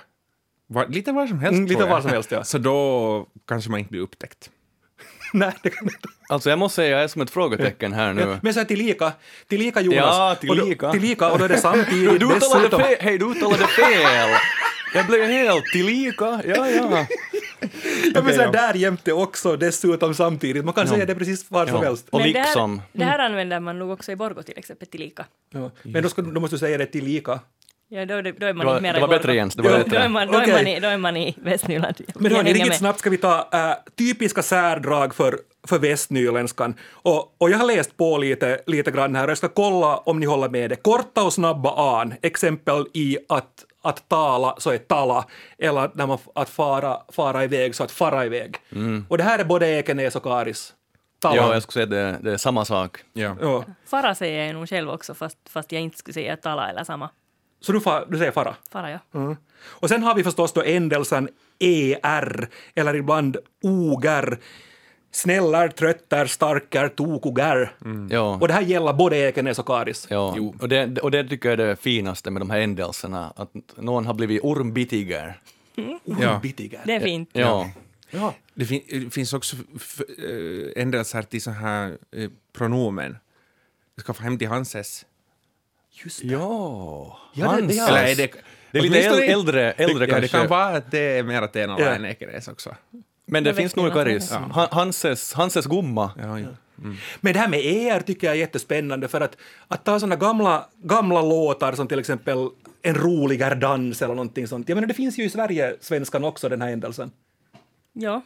var, 0.68 0.88
lite 0.88 1.12
var 1.12 1.28
som 1.28 1.40
helst 1.40 1.58
Mm, 1.58 1.70
lite 1.70 1.86
var 1.86 2.02
som 2.02 2.10
helst, 2.10 2.32
ja. 2.32 2.44
Så 2.54 2.58
då 2.58 3.28
kanske 3.48 3.72
man 3.72 3.80
inte 3.80 3.92
blir 3.92 4.02
upptäckt. 4.02 4.52
Nej, 5.34 5.54
det 5.64 5.70
kan 5.70 5.84
inte. 5.84 6.08
Alltså 6.30 6.50
jag 6.50 6.60
måste 6.60 6.76
säga, 6.76 6.90
jag 6.90 7.04
är 7.04 7.08
som 7.08 7.22
ett 7.22 7.30
frågetecken 7.30 7.94
här 7.94 8.14
nu. 8.14 8.38
Men 8.42 8.54
så 8.54 8.60
här 8.60 8.66
tillika, 8.68 9.12
tillika 9.48 9.82
Jonas. 9.82 9.98
Ja, 10.00 10.38
Och 10.50 10.56
då- 10.58 10.64
tillika. 10.64 10.92
tillika, 10.92 11.32
och 11.32 11.40
då 11.40 11.46
är 11.46 11.50
det 11.50 11.58
samtidigt 11.58 12.20
Du 12.20 12.28
dessutom- 12.28 12.80
fel! 12.82 12.98
Hej, 13.00 13.18
du 13.18 13.26
uttalade 13.26 13.68
fel! 13.68 14.30
Jag 14.94 15.06
blev 15.08 15.24
helt 15.26 15.66
tillika. 15.66 16.42
Ja, 16.46 16.70
ja. 16.70 17.06
Ja, 18.14 18.22
men 18.24 18.34
så 18.34 18.40
här, 18.42 18.46
ja. 18.46 18.52
där 18.52 18.74
jämte 18.74 19.14
också 19.14 19.56
dessutom 19.58 20.14
samtidigt. 20.14 20.66
Man 20.66 20.74
kan 20.74 20.88
säga 20.88 21.06
det 21.06 21.16
precis 21.16 21.52
var 21.52 21.66
som 21.66 21.76
ja. 21.76 21.82
helst. 21.84 22.10
Och 22.10 22.20
Men 22.20 22.34
det 22.34 22.40
liksom. 22.44 22.80
här, 22.80 22.86
det 22.94 23.04
här 23.06 23.20
använder 23.20 23.60
man 23.60 23.80
nog 23.80 23.92
också 23.92 24.12
i 24.12 24.16
Borgå 24.16 24.44
till 24.44 24.58
exempel, 24.58 24.88
tillika. 24.88 25.26
Ja. 25.54 25.72
Men 25.84 26.04
då, 26.04 26.10
ska, 26.10 26.22
då 26.22 26.40
måste 26.40 26.56
du 26.56 26.60
säga 26.60 26.78
det 26.78 26.86
tillika. 26.86 27.40
Ja, 27.92 28.06
då, 28.06 28.14
är 28.14 28.24
det- 28.24 28.32
då 28.32 28.46
är 28.46 28.54
man 28.54 28.66
Det 28.66 28.72
var- 28.72 28.74
inte 28.78 28.82
mer 28.84 28.94
det 28.94 29.00
var 29.00 29.08
bättre, 29.08 29.36
Jens, 29.36 29.56
det 29.56 29.64
var 29.64 29.72
då, 29.72 29.78
bättre. 29.78 29.98
Då 29.98 30.04
är 30.04 30.10
man, 30.10 30.28
då 30.28 30.34
är 30.34 30.42
Okej. 30.42 30.54
man, 30.54 30.68
i, 30.68 30.80
då 30.80 30.88
är 30.88 30.98
man 30.98 31.18
i 31.18 31.36
Västnyland. 31.42 31.96
Men 32.16 32.32
hörni, 32.36 32.50
riktigt 32.50 32.68
med. 32.68 32.78
snabbt 32.78 33.00
ska 33.00 33.10
vi 33.10 33.18
ta 33.18 33.50
äh, 33.54 33.74
typiska 33.98 34.42
särdrag 34.44 35.16
för, 35.16 35.40
för 35.68 35.80
västnyländskan. 35.80 36.74
Och, 36.92 37.36
och 37.38 37.50
jag 37.50 37.58
har 37.58 37.66
läst 37.68 37.98
på 37.98 38.18
lite, 38.18 38.62
lite 38.68 38.92
grann 38.92 39.16
här 39.16 39.24
och 39.24 39.30
jag 39.30 39.38
ska 39.38 39.48
kolla 39.48 39.98
om 39.98 40.20
ni 40.20 40.26
håller 40.26 40.50
med 40.50 40.70
det. 40.70 40.76
Korta 40.76 41.24
och 41.24 41.34
snabba 41.34 42.00
an, 42.02 42.14
exempel 42.22 42.86
i 42.94 43.18
att, 43.30 43.66
att 43.82 44.10
tala 44.10 44.56
så 44.58 44.70
är 44.72 44.78
tala, 44.78 45.26
eller 45.58 45.92
när 45.94 46.08
man, 46.08 46.18
att 46.36 46.50
fara, 46.50 46.98
fara 47.12 47.44
iväg 47.44 47.76
så 47.76 47.84
att 47.84 47.92
fara 47.92 48.26
iväg. 48.26 48.56
Och 49.08 49.18
det 49.18 49.24
här 49.24 49.40
är 49.40 49.44
både 49.44 49.68
Ekenäs 49.68 50.16
och 50.16 50.24
Karis. 50.24 50.74
Tala. 51.22 51.36
Ja, 51.36 51.54
jag 51.54 51.64
skulle 51.64 51.86
säga 51.88 52.02
det, 52.12 52.18
det 52.22 52.32
är 52.34 52.38
samma 52.38 52.66
sak. 52.66 52.98
Ja. 53.14 53.36
Ja. 53.42 53.64
Fara 53.88 54.16
säger 54.16 54.46
jag 54.46 54.54
nog 54.56 54.70
själv 54.70 54.90
också, 54.90 55.14
fast, 55.14 55.38
fast 55.50 55.72
jag 55.72 55.82
inte 55.82 55.98
skulle 55.98 56.14
säga 56.14 56.38
tala 56.38 56.70
eller 56.70 56.84
samma. 56.84 57.10
Så 57.60 57.72
du, 57.72 57.82
far, 57.82 58.06
du 58.10 58.18
säger 58.18 58.32
fara? 58.32 58.56
Fara, 58.72 58.92
ja. 58.92 59.00
Mm. 59.14 59.36
Och 59.62 59.90
sen 59.90 60.04
har 60.04 60.16
vi 60.16 60.24
förstås 60.24 60.54
då 60.54 60.64
ändelsen 60.64 61.30
er, 61.60 62.50
eller 62.76 62.96
ibland 62.96 63.38
oger. 63.64 64.40
Snällar, 65.12 65.68
tröttar, 65.68 66.26
starkar, 66.26 66.88
tokogar. 66.88 67.76
Ja. 68.10 68.38
Och 68.42 68.48
det 68.48 68.54
här 68.54 68.62
gäller 68.62 68.94
både 68.94 69.18
Ekenäs 69.18 69.60
och 69.60 69.66
Karis. 69.66 70.08
Ja, 70.10 70.38
och 70.60 70.70
det, 70.70 71.00
och 71.00 71.12
det 71.12 71.24
tycker 71.28 71.50
jag 71.50 71.60
är 71.60 71.68
det 71.68 71.76
finaste 71.76 72.32
med 72.32 72.42
de 72.42 72.50
här 72.50 72.60
ändelserna, 72.60 73.34
att 73.36 73.52
någon 73.78 74.06
har 74.06 74.14
blivit 74.14 74.44
ormbitiger. 74.44 75.42
Ja. 75.76 76.36
Ormbitiger. 76.36 76.82
Det 76.86 76.96
är 76.96 77.00
fint. 77.00 77.30
Ja. 77.34 77.70
Ja. 78.12 78.34
Det, 78.54 78.66
fin, 78.66 78.82
det 78.90 79.14
finns 79.14 79.34
också 79.34 79.56
äh, 79.56 80.82
ändelser 80.82 81.22
till 81.22 81.42
så 81.42 81.52
här 81.52 81.98
äh, 82.12 82.30
pronomen. 82.54 83.18
Jag 83.96 84.04
ska 84.04 84.14
få 84.14 84.24
hem 84.24 84.38
till 84.38 84.48
Hanses. 84.48 85.06
Just 86.04 86.22
det. 86.22 86.28
Ja, 86.28 87.20
Ja, 87.34 87.52
det- 87.52 87.68
det. 87.68 87.78
Eller 87.80 88.04
är 88.04 88.16
det, 88.16 88.32
Det 88.72 88.78
är 88.80 88.82
lite 88.82 88.98
äldre- 89.00 89.72
äldre 89.72 89.76
det, 89.76 89.84
ja, 89.84 90.00
det 90.00 90.08
kanske. 90.08 90.28
kan 90.38 90.48
vara 90.48 90.78
att 90.78 90.92
det 90.92 91.00
är 91.18 91.24
mer 91.24 91.42
att 91.42 91.54
det 91.54 91.62
är 91.62 91.68
någon 91.68 91.80
Ja. 91.82 91.88
än 91.90 92.06
Ekenäs 92.06 92.48
också. 92.48 92.76
Men 93.26 93.44
det 93.44 93.50
Jag 93.50 93.58
finns 93.58 93.76
nog 93.76 93.94
Karis. 93.94 94.30
det 94.30 94.68
Hanses, 94.72 95.34
Hanses 95.34 95.66
gumma. 95.66 96.12
Ja, 96.22 96.40
ja. 96.40 96.48
Men 97.22 97.34
det 97.34 97.40
här 97.40 97.48
med 97.48 97.66
er 97.66 98.00
tycker 98.00 98.28
jag 98.28 98.36
är 98.36 98.40
jättespännande 98.40 99.08
för 99.08 99.22
att, 99.22 99.38
att 99.68 99.86
ta 99.86 100.00
sådana 100.00 100.16
gamla, 100.16 100.66
gamla 100.84 101.22
låtar 101.22 101.74
som 101.74 101.88
till 101.88 102.00
exempel 102.00 102.50
En 102.82 102.96
roligare 102.96 103.56
dans 103.56 104.02
eller 104.02 104.16
någonting 104.16 104.48
sånt. 104.48 104.70
Jag 104.70 104.76
menar 104.76 104.88
det 104.88 104.94
finns 104.94 105.18
ju 105.20 105.24
i 105.24 105.30
Sverige, 105.30 105.76
svenskan 105.82 106.24
också, 106.26 106.50
den 106.50 106.62
här 106.62 106.70
ändelsen. 106.72 107.12
Ja, 107.94 108.22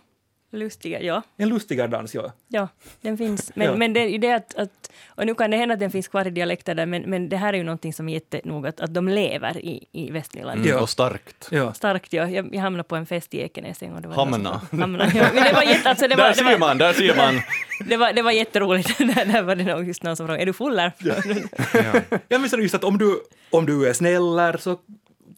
lustiga, 0.57 1.01
ja. 1.01 1.22
En 1.38 1.50
lustigare 1.50 1.88
dans, 1.88 2.15
ja. 2.15 2.31
Ja, 2.48 2.67
den 3.01 3.17
finns. 3.17 3.51
Men, 3.55 3.67
Ja. 3.72 3.75
men 3.75 3.93
det 3.93 4.00
är 4.00 4.19
det 4.19 4.31
att, 4.33 4.55
att, 4.55 4.91
och 5.07 5.25
nu 5.25 5.36
kan 5.36 5.51
det 5.51 5.57
hända 5.57 5.74
att 5.74 5.79
den 5.79 5.91
finns 5.91 6.07
kvar 6.07 6.27
i 6.27 6.29
dialekter 6.29 6.75
där, 6.75 6.86
men, 6.86 7.01
men 7.01 7.29
det 7.29 7.38
här 7.38 7.53
är 7.53 7.57
ju 7.57 7.63
någonting 7.63 7.93
som 7.93 8.10
är 8.10 8.13
jättenoga, 8.13 8.69
att, 8.69 8.79
att 8.79 8.93
de 8.93 9.07
lever 9.10 9.57
i, 9.65 9.86
i 9.91 10.12
Västnyland. 10.12 10.60
Mm, 10.60 10.69
Ja. 10.72 10.81
Och 10.81 10.89
starkt. 10.89 11.48
ja. 11.51 11.74
Starkt, 11.74 12.13
ja. 12.13 12.27
Jag, 12.29 12.55
jag 12.55 12.62
hamnade 12.62 12.83
på 12.83 12.95
en 12.95 13.05
fest 13.05 13.33
i 13.33 13.41
Ekenäs 13.41 13.83
en 13.83 13.91
gång. 13.91 14.01
Det 14.01 14.07
var 14.07 14.15
Hamna. 14.15 14.38
någon 14.38 14.60
som- 14.69 14.79
Hamna. 14.81 15.12
Ja, 15.15 15.25
men 15.33 15.43
det 15.43 15.53
var 15.53 15.63
jätte, 15.63 15.89
alltså, 15.89 16.07
det 16.07 16.15
var, 16.15 16.24
Där 16.24 16.29
det 16.29 16.36
ser 16.36 16.43
var, 16.43 16.57
man, 16.57 16.77
där 16.77 16.93
ser 16.93 17.15
man. 17.15 17.41
det 17.89 17.98
var, 17.98 18.13
det 18.13 18.22
var 18.22 18.31
jätteroligt. 18.31 18.98
där, 18.98 19.25
där 19.25 19.41
var 19.41 19.55
det 19.55 19.63
nog 19.63 19.88
just 19.88 20.03
någon 20.03 20.15
som 20.15 20.27
frågade, 20.27 20.43
är 20.43 20.45
du 20.45 20.53
full 20.53 20.75
där? 20.75 20.91
Ja. 21.00 21.13
Ja. 21.74 22.17
Jag 22.27 22.41
minns 22.41 22.53
just 22.53 22.75
att 22.75 22.83
om 22.83 22.98
du, 22.98 23.19
om 23.50 23.65
du 23.65 23.89
är 23.89 23.93
snällare 23.93 24.57
så 24.57 24.79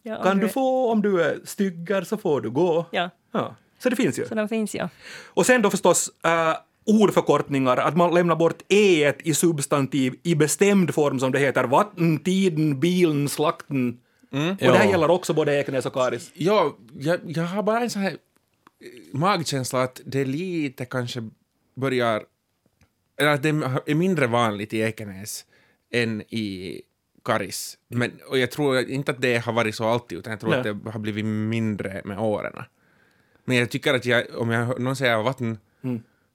Ja, 0.02 0.16
om 0.16 0.22
kan 0.24 0.38
du 0.38 0.44
är- 0.44 0.48
få, 0.50 0.90
om 0.92 1.02
du 1.02 1.22
är 1.22 1.38
styggare 1.44 2.04
så 2.04 2.16
får 2.16 2.40
du 2.40 2.50
gå. 2.50 2.86
Ja, 2.90 3.10
Ja. 3.32 3.54
Så 3.78 3.88
det 3.88 3.96
finns 3.96 4.18
ju. 4.18 4.26
så 4.26 4.34
de 4.34 4.48
finns 4.48 4.74
ja. 4.74 4.88
Och 5.24 5.46
sen 5.46 5.62
då 5.62 5.70
förstås 5.70 6.10
äh, 6.24 6.56
ordförkortningar, 6.86 7.76
att 7.76 7.96
man 7.96 8.14
lämnar 8.14 8.36
bort 8.36 8.62
e 8.68 9.12
i 9.24 9.34
substantiv 9.34 10.14
i 10.22 10.34
bestämd 10.34 10.94
form 10.94 11.20
som 11.20 11.32
det 11.32 11.38
heter 11.38 11.64
vatten, 11.64 12.18
tiden, 12.18 12.80
bilen, 12.80 13.28
slakten. 13.28 13.98
Och 14.30 14.38
det 14.58 14.72
här 14.72 14.84
Ja. 14.84 14.90
gäller 14.90 15.10
också 15.10 15.34
både 15.34 15.54
Ekenäs 15.60 15.86
och 15.86 15.92
Karis. 15.92 16.30
Ja, 16.34 16.76
jag, 16.98 17.20
jag 17.26 17.42
har 17.44 17.62
bara 17.62 17.80
en 17.80 17.90
sån 17.90 18.02
här 18.02 18.10
eh, 18.10 19.18
magkänsla 19.18 19.82
att 19.82 20.00
det 20.04 20.24
lite 20.24 20.84
kanske 20.84 21.30
börjar... 21.76 22.22
Eller 23.20 23.30
att 23.30 23.42
det 23.42 23.48
är 23.86 23.94
mindre 23.94 24.26
vanligt 24.26 24.74
i 24.74 24.78
Ekenäs 24.80 25.44
än 25.92 26.20
i 26.22 26.82
Karis. 27.24 27.78
Men, 27.88 28.12
och 28.28 28.38
jag 28.38 28.50
tror 28.50 28.78
inte 28.78 29.12
att 29.12 29.20
det 29.22 29.36
har 29.38 29.52
varit 29.52 29.74
så 29.74 29.84
alltid, 29.84 30.18
utan 30.18 30.30
jag 30.30 30.40
tror 30.40 30.50
Nej. 30.50 30.58
att 30.58 30.84
det 30.84 30.90
har 30.90 30.98
blivit 31.00 31.24
mindre 31.24 32.02
med 32.04 32.18
åren. 32.18 32.52
Men 33.46 33.56
jag 33.56 33.70
tycker 33.70 33.94
att 33.94 34.04
jag, 34.06 34.24
om 34.38 34.50
jag 34.50 34.80
någon 34.80 34.96
säger 34.96 35.22
vatten, 35.22 35.58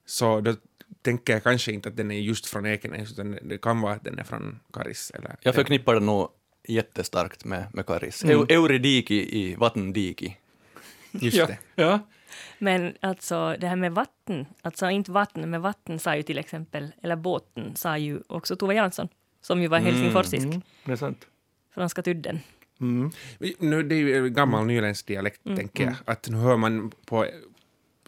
så 0.06 0.40
då 0.40 0.54
tänker 1.02 1.32
jag 1.32 1.42
kanske 1.42 1.72
inte 1.72 1.88
att 1.88 1.96
den 1.96 2.10
är 2.10 2.20
just 2.20 2.46
från 2.46 2.66
Ekenäs, 2.66 3.12
utan 3.12 3.38
det 3.42 3.58
kan 3.58 3.80
vara 3.80 3.92
att 3.92 4.04
den 4.04 4.18
är 4.18 4.24
från 4.24 4.60
Karis. 4.72 5.12
Eller, 5.14 5.36
Jag 5.40 5.54
förknippar 5.54 5.94
det 5.94 6.00
nog 6.00 6.28
jättestarkt 6.68 7.44
med, 7.44 7.66
med 7.72 7.86
Karis. 7.86 8.24
Mm. 8.24 8.46
Euridiki 8.48 9.38
i 9.38 9.54
vattendiki. 9.54 10.36
Just 11.10 11.36
ja. 11.36 11.46
det. 11.46 11.58
Ja. 11.74 12.00
Men 12.58 12.94
alltså 13.00 13.56
det 13.60 13.66
här 13.66 13.76
med 13.76 13.92
vatten, 13.92 14.46
alltså 14.62 14.90
inte 14.90 15.10
vatten, 15.12 15.50
men 15.50 15.62
vatten 15.62 15.98
sa 15.98 16.16
ju 16.16 16.22
till 16.22 16.38
exempel, 16.38 16.92
eller 17.02 17.16
båten 17.16 17.76
sa 17.76 17.98
ju 17.98 18.20
också 18.26 18.56
Tove 18.56 18.74
Jansson, 18.74 19.08
som 19.40 19.62
ju 19.62 19.68
var 19.68 19.78
helsingforsisk, 19.78 20.46
Mm, 20.46 20.62
det 20.84 20.92
är 20.92 20.96
sant. 20.96 21.26
Tudden. 22.82 23.12
Nu, 23.58 23.82
det 23.82 23.94
är 23.94 23.98
ju 23.98 24.28
gammal 24.30 24.66
nyländsk 24.66 25.06
dialekt, 25.06 25.40
tänker 25.44 25.84
jag. 25.84 25.94
Att 26.04 26.28
nu 26.28 26.36
hör 26.36 26.56
man 26.56 26.92
på 27.06 27.26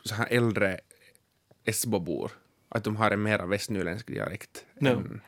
så 0.04 0.14
här 0.14 0.26
äldre 0.30 0.78
Esbobor 1.64 2.30
att 2.68 2.84
de 2.84 2.96
har 2.96 3.10
en 3.10 3.22
mera 3.22 3.46
västnyländsk 3.46 4.06
dialekt. 4.06 4.64
No. 4.80 4.88
än- 4.88 5.20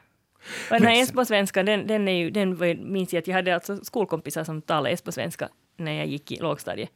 Och 0.71 0.77
den 0.81 0.83
här 0.87 1.03
Esbo-svenskan, 1.03 1.67
den, 1.67 1.87
den, 1.87 2.09
är 2.09 2.13
ju, 2.19 2.31
den 2.31 2.59
minns 2.93 3.13
jag 3.13 3.21
att 3.21 3.27
jag 3.27 3.35
hade 3.35 3.55
alltså 3.55 3.85
skolkompisar 3.85 4.45
som 4.45 4.63
talade 4.63 4.91
Esbo-svenska 4.95 5.49
när 5.77 5.93
jag 5.93 6.07
gick 6.07 6.33
i 6.33 6.37
lågstadiet. 6.37 6.91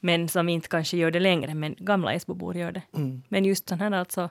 Men 0.00 0.28
som 0.28 0.48
inte 0.48 0.68
kanske 0.68 0.96
gör 0.96 1.10
det 1.10 1.20
längre, 1.20 1.54
men 1.54 1.74
gamla 1.78 2.14
Esbobor 2.14 2.56
gör 2.56 2.72
det. 2.72 2.82
Men 3.28 3.44
just 3.44 3.68
sån 3.68 3.80
här 3.80 3.90
alltså, 3.92 4.30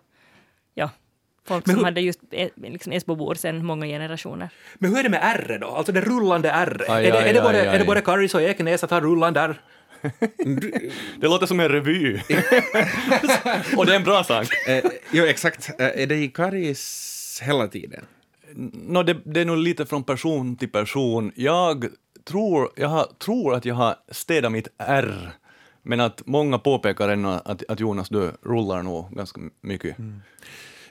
folk 1.49 1.65
Men 1.65 1.73
som 1.75 1.79
hur- 1.79 1.85
hade 1.85 2.01
just 2.01 2.19
eh, 2.31 2.49
liksom 2.55 2.91
Esbobor 2.93 3.35
sedan 3.35 3.65
många 3.65 3.85
generationer. 3.85 4.49
Men 4.79 4.89
hur 4.91 4.99
är 4.99 5.03
det 5.03 5.09
med 5.09 5.19
R 5.23 5.57
då? 5.61 5.67
Alltså 5.67 5.91
det 5.91 6.01
rullande 6.01 6.49
R. 6.51 6.85
Aj, 6.89 7.05
är, 7.07 7.11
det, 7.11 7.17
aj, 7.19 7.29
är, 7.29 7.33
det 7.33 7.41
både, 7.41 7.61
aj, 7.61 7.67
är 7.67 7.79
det 7.79 7.85
både 7.85 8.01
Karis 8.01 8.35
och 8.35 8.41
Ekenäs 8.41 8.83
att 8.83 8.91
ha 8.91 8.99
rullande 9.01 9.39
R? 9.39 9.61
Det 11.19 11.27
låter 11.27 11.45
som 11.45 11.59
en 11.59 11.69
revy. 11.69 12.19
och 13.77 13.85
det 13.85 13.91
är 13.91 13.95
en 13.95 14.03
bra 14.03 14.23
sak. 14.23 14.47
Eh, 14.67 14.83
jo, 15.11 15.23
exakt. 15.25 15.69
Eh, 15.79 16.01
är 16.01 16.07
det 16.07 16.15
i 16.15 16.27
Karis 16.27 17.39
hela 17.43 17.67
tiden? 17.67 18.05
No, 18.73 19.03
det, 19.03 19.17
det 19.25 19.41
är 19.41 19.45
nog 19.45 19.57
lite 19.57 19.85
från 19.85 20.03
person 20.03 20.55
till 20.55 20.69
person. 20.69 21.31
Jag 21.35 21.85
tror, 22.23 22.69
jag 22.75 22.87
har, 22.87 23.07
tror 23.25 23.53
att 23.55 23.65
jag 23.65 23.75
har 23.75 23.95
städat 24.11 24.51
mitt 24.51 24.67
R, 24.77 25.31
men 25.83 25.99
att 25.99 26.21
många 26.25 26.57
påpekar 26.59 27.09
ännu 27.09 27.27
att, 27.45 27.63
att 27.69 27.79
Jonas, 27.79 28.09
du 28.09 28.31
rullar 28.45 28.83
nog 28.83 29.11
ganska 29.15 29.41
mycket. 29.61 29.99
I- 29.99 30.03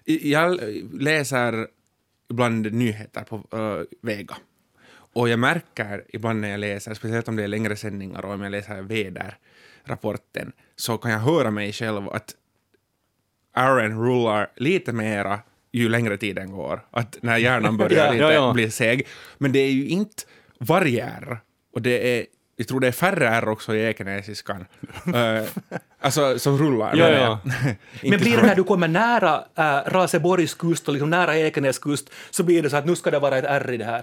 Jag 0.09 0.61
läser 0.93 1.67
ibland 2.31 2.73
nyheter 2.73 3.23
på 3.23 3.37
uh, 3.37 3.83
Vega. 4.03 4.37
Och 4.91 5.29
jag 5.29 5.39
märker 5.39 6.05
ibland 6.09 6.41
när 6.41 6.49
jag 6.49 6.61
läser, 6.61 6.95
speciellt 6.95 7.29
om 7.29 7.37
det 7.37 7.45
är 7.45 7.49
längre 7.49 7.77
sändningar 7.77 8.25
och 8.25 8.35
om 8.35 8.43
jag 8.43 8.51
läser 8.51 8.83
väderrapporten, 8.83 10.53
så 10.77 10.99
kan 10.99 11.11
jag 11.11 11.19
höra 11.19 11.51
mig 11.51 11.73
själv 11.73 12.09
att 12.09 12.35
Aaron 13.53 14.05
rullar 14.05 14.51
lite 14.57 14.93
mera 14.93 15.41
ju 15.73 15.89
längre 15.89 16.17
tiden 16.17 16.51
går. 16.51 16.81
Att 16.91 17.19
när 17.23 17.37
hjärnan 17.37 17.77
börjar 17.79 18.07
Ja, 18.07 18.13
lite 18.13 18.25
ja, 18.25 18.33
ja. 18.33 18.53
bli 18.53 18.71
seg. 18.71 19.07
Men 19.39 19.53
det 19.53 19.59
är 19.59 19.71
ju 19.71 19.89
inte 19.89 20.23
varje 20.59 21.05
R. 21.05 21.41
Och 21.73 21.83
det 21.83 22.19
är, 22.19 22.27
jag 22.57 22.69
tror 22.69 22.81
det 22.81 22.89
är 22.89 22.93
färre 22.93 23.29
R 23.29 23.49
också 23.49 23.75
i 23.75 23.85
ekenäsiskan. 23.85 24.65
uh, 25.07 25.49
alltså 26.01 26.39
som 26.39 26.59
rullar. 26.59 26.97
Ja, 26.97 27.09
ja. 27.09 27.19
jag. 27.21 27.39
Men 28.11 28.21
blir 28.21 28.37
det 28.37 28.43
när 28.47 28.55
du 28.55 28.65
kommer 28.65 28.89
nära 28.89 29.45
äh, 29.59 29.91
Raseborgs 29.91 30.55
kust 30.55 30.89
och 30.89 30.95
liksom 30.95 31.11
nära 31.11 31.37
Ekenäs 31.37 31.79
kust 31.79 32.11
så 32.31 32.43
blir 32.43 32.63
det 32.63 32.71
så 32.71 32.77
att 32.77 32.87
nu 32.87 32.97
ska 32.97 33.11
det 33.11 33.19
vara 33.19 33.39
ett 33.39 33.45
R 33.49 33.71
i 33.73 33.77
det 33.77 33.85
här. 33.85 34.03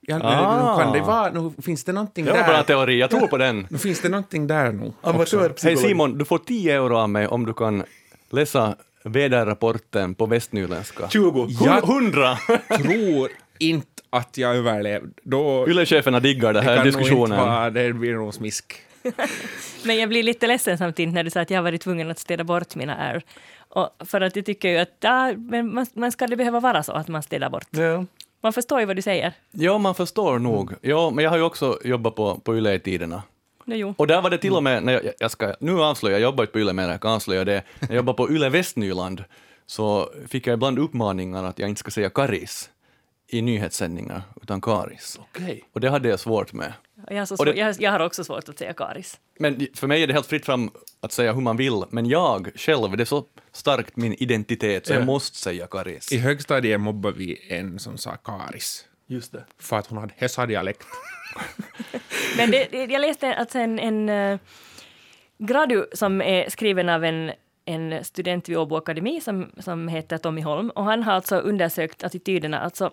Ja, 0.00 0.20
Ah. 0.22 0.76
nu 0.78 0.82
kan 0.84 0.92
det 0.92 1.00
vara, 1.00 1.30
nu 1.32 1.52
finns 1.62 1.84
det 1.84 1.92
någonting 1.92 2.24
Det 2.24 2.30
var 2.32 2.38
där. 2.38 2.46
bra 2.48 2.62
teori, 2.62 3.00
jag 3.00 3.10
tror 3.10 3.26
på 3.26 3.36
den. 3.36 3.66
Nu 3.70 3.78
finns 3.78 4.00
det 4.00 4.08
någonting 4.08 4.46
där. 4.46 4.66
Amatörpsykologi. 5.00 5.54
Hej 5.62 5.76
Simon, 5.76 6.18
du 6.18 6.24
får 6.24 6.38
10 6.38 6.74
euro 6.74 6.96
av 6.96 7.08
mig 7.10 7.26
om 7.26 7.46
du 7.46 7.54
kan 7.54 7.82
läsa 8.30 8.74
väderrapporten 9.04 10.14
på 10.14 10.26
västnyländska. 10.26 11.08
20. 11.08 11.46
Ja. 11.64 11.78
100! 11.84 12.36
tror 12.76 13.28
inte 13.58 13.86
att 14.10 14.36
jag 14.38 14.56
överlevde. 14.56 15.08
Då 15.22 15.66
Yle-cheferna 15.68 16.20
diggar 16.20 16.52
den 16.52 16.64
det 16.64 16.70
här 16.70 16.76
kan 16.76 16.84
nog 16.84 16.86
inte 16.86 16.98
diskussionen. 17.00 17.38
vara, 17.40 17.70
det 17.70 17.92
blir 17.92 18.14
nog 18.14 18.34
smisk. 18.34 18.74
Men 19.84 19.98
jag 19.98 20.08
blir 20.08 20.22
lite 20.22 20.46
ledsen 20.46 20.78
samtidigt 20.78 21.14
när 21.14 21.24
du 21.24 21.30
sa 21.30 21.40
att 21.40 21.50
jag 21.50 21.58
har 21.58 21.62
varit 21.62 21.80
tvungen 21.80 22.10
att 22.10 22.18
städa 22.18 22.44
bort 22.44 22.74
mina 22.74 22.96
R. 22.96 23.22
Och 23.68 23.90
för 23.98 24.20
att 24.20 24.36
jag 24.36 24.44
tycker 24.44 24.68
ju 24.68 24.78
att 24.78 24.96
ja, 25.00 25.32
men 25.36 25.74
man, 25.74 25.86
man 25.92 26.12
ska 26.12 26.26
det 26.26 26.36
behöva 26.36 26.60
vara 26.60 26.82
så 26.82 26.92
att 26.92 27.08
man 27.08 27.22
städar 27.22 27.50
bort. 27.50 27.66
Ja. 27.70 28.04
Man 28.40 28.52
förstår 28.52 28.80
ju 28.80 28.86
vad 28.86 28.96
du 28.96 29.02
säger. 29.02 29.32
Ja, 29.50 29.78
man 29.78 29.94
förstår 29.94 30.38
nog. 30.38 30.72
Ja, 30.80 31.10
men 31.10 31.24
jag 31.24 31.30
har 31.30 31.36
ju 31.36 31.42
också 31.42 31.78
jobbat 31.84 32.14
på, 32.14 32.38
på 32.38 32.56
Yle 32.56 32.74
i 32.74 32.80
tiderna. 32.80 33.22
Jo. 33.64 33.94
Och 33.98 34.06
där 34.06 34.22
var 34.22 34.30
det 34.30 34.38
till 34.38 34.52
och 34.52 34.62
med, 34.62 34.82
när 34.82 34.92
jag, 34.92 35.02
jag 35.18 35.30
ska 35.30 35.54
nu 35.60 35.82
avslöja, 35.82 36.18
jag 36.18 36.22
jobbar 36.22 36.44
inte 36.44 36.52
på 36.52 36.58
Yle 36.58 36.72
mer, 36.72 36.88
jag 36.88 37.00
kan 37.00 37.10
avslöja 37.10 37.44
det, 37.44 37.62
när 37.80 37.88
jag 37.88 37.96
jobbade 37.96 38.16
på 38.16 38.30
Yle 38.30 38.48
Västnyland 38.48 39.24
så 39.66 40.10
fick 40.28 40.46
jag 40.46 40.54
ibland 40.54 40.78
uppmaningar 40.78 41.44
att 41.44 41.58
jag 41.58 41.68
inte 41.68 41.78
ska 41.78 41.90
säga 41.90 42.10
Karis 42.10 42.70
i 43.28 43.42
nyhetssändningar, 43.42 44.22
utan 44.42 44.60
Karis. 44.60 45.18
Okej. 45.20 45.64
Och 45.72 45.80
det 45.80 45.90
hade 45.90 46.08
jag 46.08 46.20
svårt 46.20 46.52
med. 46.52 46.72
Jag 47.08 47.18
har, 47.18 47.26
så 47.26 47.34
Och 47.34 47.44
det- 47.44 47.54
jag, 47.54 47.76
jag 47.80 47.90
har 47.92 48.00
också 48.00 48.24
svårt 48.24 48.48
att 48.48 48.58
säga 48.58 48.72
Karis. 48.72 49.18
Men 49.38 49.66
för 49.74 49.86
mig 49.86 50.02
är 50.02 50.06
det 50.06 50.12
helt 50.12 50.26
fritt 50.26 50.46
fram 50.46 50.70
att 51.00 51.12
säga 51.12 51.32
hur 51.32 51.40
man 51.40 51.56
vill, 51.56 51.82
men 51.90 52.06
jag 52.06 52.50
själv, 52.54 52.96
det 52.96 53.02
är 53.02 53.04
så 53.04 53.24
starkt 53.52 53.96
min 53.96 54.14
identitet, 54.14 54.86
så 54.86 54.92
jag 54.92 55.00
Ja. 55.02 55.06
måste 55.06 55.38
säga 55.38 55.66
Karis. 55.66 56.12
I 56.12 56.18
högstadiet 56.18 56.80
mobbade 56.80 57.18
vi 57.18 57.52
en 57.52 57.78
som 57.78 57.98
sa 57.98 58.16
Karis, 58.16 58.84
Just 59.06 59.32
det. 59.32 59.44
för 59.58 59.76
att 59.78 59.86
hon 59.86 59.98
hade 59.98 60.12
Hesa-dialekt. 60.16 60.82
Men 62.36 62.50
det, 62.50 62.72
jag 62.72 63.00
läste 63.00 63.34
alltså 63.34 63.58
en, 63.58 63.78
en 63.78 64.08
uh, 64.08 64.38
gradu 65.38 65.86
som 65.92 66.22
är 66.22 66.50
skriven 66.50 66.88
av 66.88 67.04
en, 67.04 67.30
en 67.68 68.04
student 68.04 68.48
vid 68.48 68.58
Åbo 68.58 68.76
Akademi 68.76 69.20
som, 69.20 69.50
som 69.58 69.88
heter 69.88 70.18
Tommy 70.18 70.42
Holm 70.42 70.70
och 70.70 70.84
han 70.84 71.02
har 71.02 71.12
alltså 71.12 71.36
undersökt 71.36 72.04
attityderna, 72.04 72.60
alltså 72.60 72.90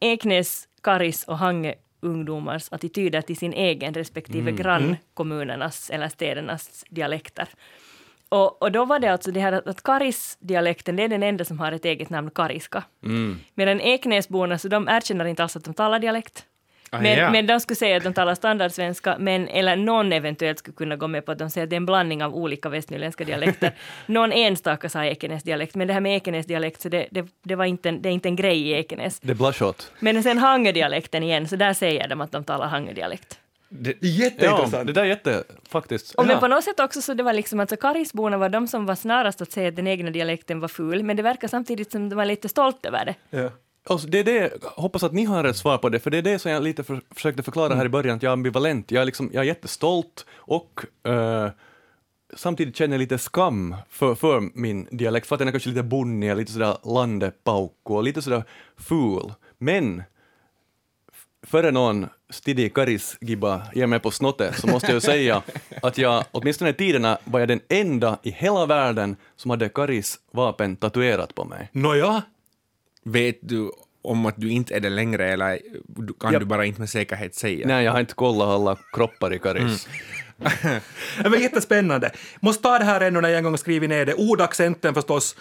Eknäs, 0.00 0.68
Karis 0.82 1.24
och 1.24 1.38
Hange 1.38 1.74
ungdomars 2.00 2.72
attityder 2.72 3.22
till 3.22 3.36
sin 3.36 3.52
egen 3.52 3.94
respektive 3.94 4.50
grannkommunernas 4.52 5.90
eller 5.90 6.08
städernas 6.08 6.84
dialekter. 6.90 7.48
Och, 8.28 8.62
och 8.62 8.72
då 8.72 8.84
var 8.84 8.98
det 8.98 9.08
alltså 9.08 9.30
det 9.30 9.40
här 9.40 9.52
att, 9.52 9.66
att 9.66 9.82
Karis-dialekten, 9.82 10.96
det 10.96 11.02
är 11.02 11.08
den 11.08 11.22
enda 11.22 11.44
som 11.44 11.58
har 11.58 11.72
ett 11.72 11.84
eget 11.84 12.10
namn, 12.10 12.30
kariska. 12.30 12.84
Medan 13.54 13.80
Eknäsborna, 13.80 14.58
så 14.58 14.68
de 14.68 14.88
erkänner 14.88 15.24
inte 15.24 15.42
alls 15.42 15.56
att 15.56 15.64
de 15.64 15.74
talar 15.74 15.98
dialekt. 15.98 16.46
Ah, 16.90 17.00
Men, 17.00 17.18
ja. 17.18 17.30
men 17.30 17.46
de 17.46 17.60
skulle 17.60 17.76
säga 17.76 17.96
att 17.96 18.04
de 18.04 18.14
talar 18.14 18.34
standardsvenska, 18.34 19.16
men, 19.18 19.48
eller 19.48 19.76
någon 19.76 20.12
eventuellt 20.12 20.58
skulle 20.58 20.74
kunna 20.74 20.96
gå 20.96 21.08
med 21.08 21.26
på 21.26 21.32
att 21.32 21.38
de 21.38 21.50
säger 21.50 21.66
att 21.66 21.70
det 21.70 21.76
är 21.76 21.76
en 21.76 21.86
blandning 21.86 22.24
av 22.24 22.34
olika 22.34 22.68
västnyländska 22.68 23.24
dialekter. 23.24 23.72
någon 24.06 24.32
enstaka 24.32 24.88
sa 24.88 25.04
Ekenäs-dialekt, 25.04 25.74
men 25.74 25.86
det 25.88 25.94
här 25.94 26.00
med 26.00 26.16
Ekenäs-dialekt, 26.16 26.80
så 26.80 26.88
det, 26.88 27.06
det, 27.10 27.26
det, 27.42 27.54
var 27.54 27.64
inte 27.64 27.88
en, 27.88 28.02
det 28.02 28.08
är 28.08 28.12
inte 28.12 28.28
en 28.28 28.36
grej 28.36 28.68
i 28.68 28.72
Ekenäs. 28.72 29.20
Det 29.20 29.30
är 29.30 29.34
blushot. 29.34 29.92
Men 29.98 30.22
sen 30.22 30.38
Hangö-dialekten 30.38 31.22
igen, 31.22 31.48
så 31.48 31.56
där 31.56 31.72
säger 31.72 32.08
de 32.08 32.20
att 32.20 32.32
de 32.32 32.44
talar 32.44 32.66
Hangö-dialekt. 32.66 33.38
Det, 33.68 33.90
Ja, 33.90 34.08
Jätteintressant. 34.08 34.86
det 34.86 34.92
där 34.92 35.02
är 35.02 35.06
jätte, 35.06 35.44
faktiskt. 35.68 36.14
Och 36.14 36.26
men 36.26 36.34
ja. 36.34 36.40
på 36.40 36.48
något 36.48 36.64
sätt 36.64 36.80
också 36.80 37.02
så 37.02 37.14
det 37.14 37.22
var 37.22 37.32
liksom 37.32 37.60
att 37.60 37.70
så 37.70 37.76
Karisborna 37.76 38.36
var 38.36 38.48
de 38.48 38.68
som 38.68 38.86
var 38.86 38.94
snarast 38.94 39.42
att 39.42 39.52
säga 39.52 39.68
att 39.68 39.76
den 39.76 39.86
egna 39.86 40.10
dialekten 40.10 40.60
var 40.60 40.68
ful, 40.68 41.02
men 41.02 41.16
det 41.16 41.22
verkar 41.22 41.48
samtidigt 41.48 41.92
som 41.92 42.08
de 42.08 42.16
var 42.16 42.24
lite 42.24 42.48
stolt 42.48 42.86
över 42.86 43.04
det. 43.04 43.38
Ja. 43.38 43.50
Och 43.88 44.00
det 44.08 44.18
är 44.18 44.24
det, 44.24 44.52
hoppas 44.62 45.02
att 45.02 45.12
ni 45.12 45.24
har 45.24 45.44
ett 45.44 45.56
svar 45.56 45.78
på 45.78 45.88
det, 45.88 46.00
för 46.00 46.10
det 46.10 46.18
är 46.18 46.22
det 46.22 46.38
som 46.38 46.50
jag 46.50 46.62
lite 46.62 46.84
för, 46.84 47.00
försökte 47.10 47.42
förklara 47.42 47.74
här 47.74 47.84
i 47.84 47.88
början, 47.88 48.16
att 48.16 48.22
jag 48.22 48.30
är 48.30 48.32
ambivalent. 48.32 48.90
Jag 48.90 49.00
är, 49.02 49.06
liksom, 49.06 49.30
jag 49.32 49.40
är 49.40 49.46
jättestolt 49.46 50.26
och 50.32 50.84
eh, 51.06 51.48
samtidigt 52.34 52.76
känner 52.76 52.94
jag 52.94 52.98
lite 52.98 53.18
skam 53.18 53.76
för, 53.88 54.14
för 54.14 54.50
min 54.54 54.88
dialekt, 54.90 55.26
för 55.26 55.34
att 55.34 55.38
den 55.38 55.48
är 55.48 55.52
kanske 55.52 55.68
lite 55.68 55.82
bonnig, 55.82 56.36
lite 56.36 56.52
sådär 56.52 56.76
landepaukku 56.84 57.94
och 57.94 58.04
lite 58.04 58.22
sådär 58.22 58.44
ful. 58.76 59.32
Men 59.58 60.02
före 61.42 61.70
någon 61.70 62.06
Stidi 62.30 62.70
Karis-gibba 62.70 63.62
ger 63.74 63.86
mig 63.86 64.00
på 64.00 64.10
snottet 64.10 64.58
så 64.58 64.66
måste 64.66 64.92
jag 64.92 65.02
säga 65.02 65.42
att 65.82 65.98
jag, 65.98 66.24
åtminstone 66.30 66.70
i 66.70 66.74
tiderna, 66.74 67.18
var 67.24 67.40
jag 67.40 67.48
den 67.48 67.60
enda 67.68 68.18
i 68.22 68.30
hela 68.30 68.66
världen 68.66 69.16
som 69.36 69.50
hade 69.50 69.68
Karis-vapen 69.68 70.76
tatuerat 70.76 71.34
på 71.34 71.44
mig. 71.44 71.68
Nåja, 71.72 72.22
vet 73.04 73.38
du 73.40 73.70
om 74.02 74.26
att 74.26 74.34
du 74.36 74.50
inte 74.50 74.74
är 74.76 74.80
det 74.80 74.88
längre 74.90 75.32
eller 75.32 75.58
kan 76.20 76.32
Ja. 76.32 76.38
du 76.38 76.44
bara 76.44 76.64
inte 76.64 76.80
med 76.80 76.90
säkerhet 76.90 77.34
säga? 77.34 77.66
Nej, 77.66 77.84
jag 77.84 77.92
har 77.92 78.00
inte 78.00 78.14
kollat 78.14 78.48
alla 78.48 78.76
kroppar 78.92 79.32
i 79.34 79.38
Karis. 79.38 79.88
det 81.22 81.28
var 81.28 81.36
jättespännande. 81.36 82.10
Måste 82.40 82.62
ta 82.62 82.78
det 82.78 82.84
här 82.84 83.00
ännu 83.00 83.20
när 83.20 83.28
jag 83.28 83.38
en 83.38 83.44
gång 83.44 83.58
skrivit 83.58 83.90
ner 83.90 84.06
det. 84.06 84.14
Ordaccenten 84.14 84.94
förstås 84.94 85.36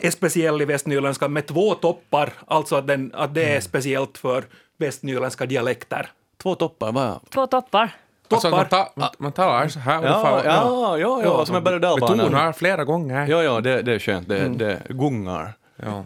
är 0.00 0.10
speciell 0.10 0.62
i 0.62 0.64
västnyländska 0.64 1.28
med 1.28 1.46
två 1.46 1.74
toppar, 1.74 2.32
alltså 2.46 2.76
att, 2.76 2.86
den, 2.86 3.10
att 3.14 3.34
det 3.34 3.44
är 3.56 3.60
speciellt 3.60 4.18
för 4.18 4.44
västnyländska 4.78 5.46
dialekter. 5.46 6.10
Två 6.42 6.54
toppar, 6.54 6.92
vad? 6.92 7.30
Två 7.30 7.46
toppar. 7.46 7.90
Alltså, 8.30 8.50
man, 8.50 8.64
Toppar. 8.64 8.84
ta, 8.96 9.12
man, 9.18 9.32
talar 9.32 9.68
så 9.68 9.78
här 9.78 10.02
Ja, 10.02 10.22
far- 10.22 10.42
ja, 10.44 10.98
ja, 10.98 11.22
ja, 11.24 11.46
som 11.46 11.56
en 11.56 11.64
berg 11.64 11.74
och 11.74 11.80
dalbana. 11.80 12.16
betonar 12.16 12.52
flera 12.52 12.84
gånger. 12.84 13.26
Ja, 13.26 13.42
ja, 13.42 13.60
det, 13.60 13.82
det 13.82 13.92
är 13.94 13.98
skönt, 13.98 14.28
det, 14.28 14.48
det 14.48 14.82
gungar. 14.88 15.52
Ja. 15.76 16.04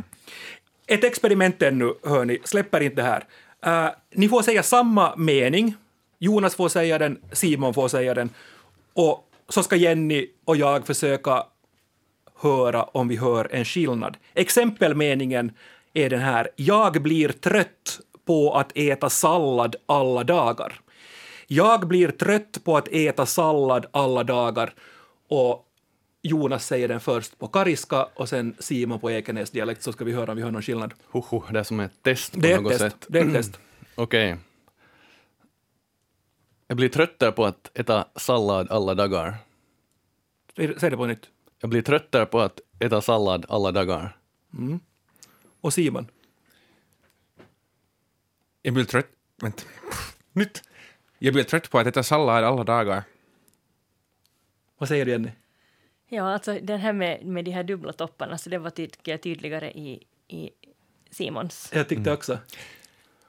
Ett 0.87 1.05
experiment 1.05 1.63
ännu, 1.63 1.95
hörni, 2.05 2.39
släpper 2.45 2.81
inte 2.81 2.97
det 2.97 3.03
här. 3.03 3.27
Uh, 3.67 3.93
ni 4.15 4.29
får 4.29 4.43
säga 4.43 4.63
samma 4.63 5.17
mening. 5.17 5.75
Jonas 6.19 6.55
får 6.55 6.69
säga 6.69 6.99
den, 6.99 7.19
Simon 7.33 7.75
får 7.75 7.89
säga 7.89 8.15
den. 8.15 8.31
Och 8.95 9.29
så 9.49 9.63
ska 9.63 9.77
Jenny 9.77 10.27
och 10.45 10.57
jag 10.57 10.87
försöka 10.87 11.47
höra 12.41 12.83
om 12.83 13.09
vi 13.09 13.17
hör 13.17 13.49
en 13.51 13.65
skillnad. 13.65 14.17
Exempelmeningen 14.35 15.53
är 15.95 16.11
den 16.11 16.21
här. 16.21 16.49
Jag 16.57 17.03
blir 17.03 17.29
trött 17.29 18.01
på 18.27 18.55
att 18.55 18.73
äta 18.75 19.11
sallad 19.11 19.77
alla 19.87 20.25
dagar. 20.25 20.81
Jag 21.47 21.89
blir 21.89 22.09
trött 22.09 22.59
på 22.65 22.77
att 22.77 22.89
äta 22.89 23.27
sallad 23.27 23.87
alla 23.91 24.25
dagar. 24.25 24.75
Och 25.29 25.67
Jonas 26.23 26.67
säger 26.67 26.89
den 26.89 27.01
först 27.01 27.39
på 27.39 27.49
kariska 27.49 28.05
och 28.15 28.29
sen 28.29 28.57
Simon 28.59 29.01
på 29.01 29.11
Ekenäs 29.11 29.51
dialekt 29.51 29.83
så 29.83 29.93
ska 29.93 30.05
vi 30.05 30.13
höra 30.13 30.31
om 30.31 30.37
vi 30.37 30.43
hör 30.43 30.51
någon 30.51 30.63
skillnad. 30.63 30.95
Hoho, 31.11 31.43
det 31.53 31.59
är 31.59 31.63
som 31.65 31.81
ett 31.81 32.03
test 32.03 32.33
på 32.33 32.41
Det 32.41 32.53
är 32.53 32.61
något 32.61 32.73
test. 32.73 32.81
sätt. 32.83 33.07
Det 33.09 33.19
är 33.19 33.27
ett 33.27 33.33
test. 33.33 33.59
Okej. 33.95 34.37
Jag 36.67 36.77
blir 36.77 36.89
tröttare 36.89 37.33
på 37.33 37.45
att 37.45 37.79
äta 37.79 38.09
sallad 38.17 38.71
alla 38.71 38.95
dagar. 38.95 39.37
Säg 40.57 40.91
det 40.91 40.97
på 40.97 41.07
nytt. 41.07 41.31
Jag 41.61 41.71
blir 41.71 41.83
tröttare 41.83 42.27
på 42.27 42.41
att 42.41 42.61
äta 42.79 43.01
sallad 43.01 43.47
alla 43.49 43.73
dagar. 43.73 44.17
Och 45.61 45.73
Simon. 45.75 46.07
Jag 48.63 48.75
blir 48.75 48.85
trött... 48.85 49.09
Vänta. 49.43 49.63
Nytt. 50.33 50.63
Jag 51.19 51.35
blir 51.35 51.45
trött 51.45 51.71
på 51.71 51.79
att 51.79 51.87
äta 51.87 52.03
sallad 52.03 52.45
alla 52.45 52.65
dagar. 52.65 53.03
Vad 54.79 54.89
säger 54.89 55.05
du 55.05 55.11
Jenny? 55.11 55.31
Ja, 56.15 56.33
alltså 56.33 56.59
den 56.63 56.81
här 56.81 56.93
med, 56.93 57.25
med 57.27 57.45
de 57.45 57.51
här 57.51 57.65
dubbla 57.65 57.93
topparna, 57.93 58.39
så 58.39 58.51
det 58.51 58.59
var 58.59 58.71
tycker 58.71 59.13
jag 59.13 59.23
tydligare 59.23 59.71
i, 59.73 60.03
i 60.29 60.51
Simons. 61.11 61.71
Jag 61.75 61.89
tyckte 61.89 62.13
också. 62.13 62.39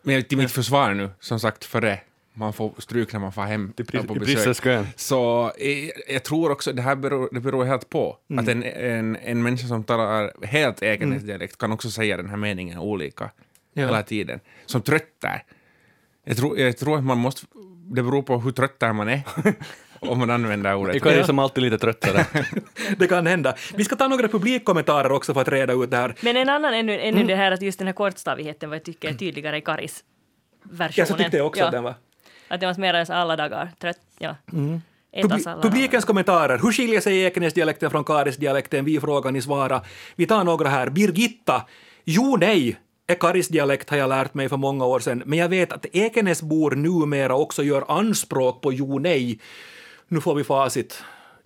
Men 0.01 0.23
till 0.23 0.37
mitt 0.37 0.51
försvar 0.51 0.93
nu, 0.93 1.09
som 1.19 1.39
sagt 1.39 1.65
före 1.65 1.99
man 2.33 2.53
får 2.53 2.73
stryk 2.77 3.13
när 3.13 3.19
man 3.19 3.31
får 3.33 3.41
hem 3.41 3.73
Till 3.73 3.85
pri- 3.85 4.07
på 4.07 4.15
i 4.15 4.19
besök. 4.19 4.85
Så 4.95 5.51
eh, 5.57 5.89
jag 6.13 6.23
tror 6.23 6.51
också 6.51 6.73
det 6.73 6.81
här 6.81 6.95
beror, 6.95 7.29
det 7.31 7.39
beror 7.39 7.65
helt 7.65 7.89
på. 7.89 8.17
Att 8.37 8.47
en, 8.47 8.63
en, 8.63 9.15
en 9.15 9.43
människa 9.43 9.67
som 9.67 9.83
talar 9.83 10.45
helt 10.45 10.83
Ekenäsdialekt 10.83 11.57
kan 11.57 11.71
också 11.71 11.91
säga 11.91 12.17
den 12.17 12.29
här 12.29 12.37
meningen 12.37 12.79
olika 12.79 13.31
Ja. 13.73 13.85
hela 13.85 14.03
tiden. 14.03 14.39
Som 14.65 14.81
tröttar. 14.81 15.43
Jag 16.23 16.37
tror, 16.37 16.59
jag 16.59 16.77
tror 16.77 16.97
att 16.97 17.03
man 17.03 17.17
måste... 17.17 17.45
Det 17.95 18.03
beror 18.03 18.21
på 18.21 18.39
hur 18.39 18.51
trött 18.51 18.81
man 18.81 19.09
är 19.09 19.21
om 20.09 20.19
man 20.19 20.29
använder 20.29 20.75
ordet. 20.75 20.95
Jag 21.05 21.13
är 21.13 21.17
Ja. 21.17 21.25
som 21.25 21.39
alltid 21.39 21.63
lite 21.63 21.77
tröttare. 21.77 22.25
Det 22.97 23.07
kan 23.07 23.27
hända. 23.27 23.55
Vi 23.75 23.83
ska 23.83 23.95
ta 23.95 24.07
några 24.07 24.27
publikkommentarer 24.27 25.11
också 25.11 25.33
för 25.33 25.41
att 25.41 25.47
reda 25.47 25.73
ut 25.73 25.91
det 25.91 25.97
här. 25.97 26.15
Men 26.21 26.37
en 26.37 26.49
annan 26.49 26.73
ännu, 26.73 26.93
ännu 26.99 27.07
Mm. 27.15 27.27
det 27.27 27.35
här 27.35 27.51
att 27.51 27.61
just 27.61 27.77
den 27.79 27.87
här 27.87 27.93
kortstavigheten 27.93 28.69
var 28.69 28.75
jag 28.75 28.83
tycker 28.83 29.09
är 29.09 29.13
tydligare 29.13 29.57
i 29.57 29.61
Karis 29.61 30.03
versionen. 30.63 30.91
Jag 30.95 31.07
så 31.07 31.13
tyckte 31.15 31.37
jag 31.37 31.45
också 31.47 31.59
ja, 31.59 31.65
att 31.65 31.71
den 31.71 31.83
var. 31.83 31.93
Att 32.47 32.59
det 32.59 32.65
var 32.65 32.77
mer 32.77 33.05
så 33.05 33.13
alla 33.13 33.35
dagar, 33.35 33.71
trött, 33.79 33.99
ja. 34.19 34.35
Mm. 34.53 34.81
Publi- 35.15 35.61
publikens 35.61 36.05
kommentarer. 36.05 36.57
Hur 36.63 36.71
skiljer 36.71 37.01
sig 37.01 37.21
Ekenäsdialekten 37.23 37.91
från 37.91 38.03
Karisdialekten? 38.03 38.85
Vi 38.85 38.99
frågar, 38.99 39.31
ni 39.31 39.41
svarar. 39.41 39.81
Vi 40.15 40.25
tar 40.25 40.43
några 40.43 40.69
här. 40.69 40.89
Birgitta. 40.89 41.65
Jo, 42.05 42.37
nej. 42.39 42.77
är 43.07 43.15
Karisdialekt 43.15 43.89
har 43.89 43.97
jag 43.97 44.09
lärt 44.09 44.33
mig 44.33 44.49
för 44.49 44.57
många 44.57 44.85
år 44.85 44.99
sedan, 44.99 45.23
men 45.25 45.39
jag 45.39 45.49
vet 45.49 45.73
att 45.73 45.85
Ekenäsbor 45.93 46.71
numera 46.75 47.35
också 47.35 47.63
gör 47.63 47.83
anspråk 47.99 48.61
på 48.61 48.73
jo, 48.73 48.99
nej. 48.99 49.39
Nu 50.13 50.21
får 50.21 50.35
vi 50.35 50.43
facit. 50.43 51.03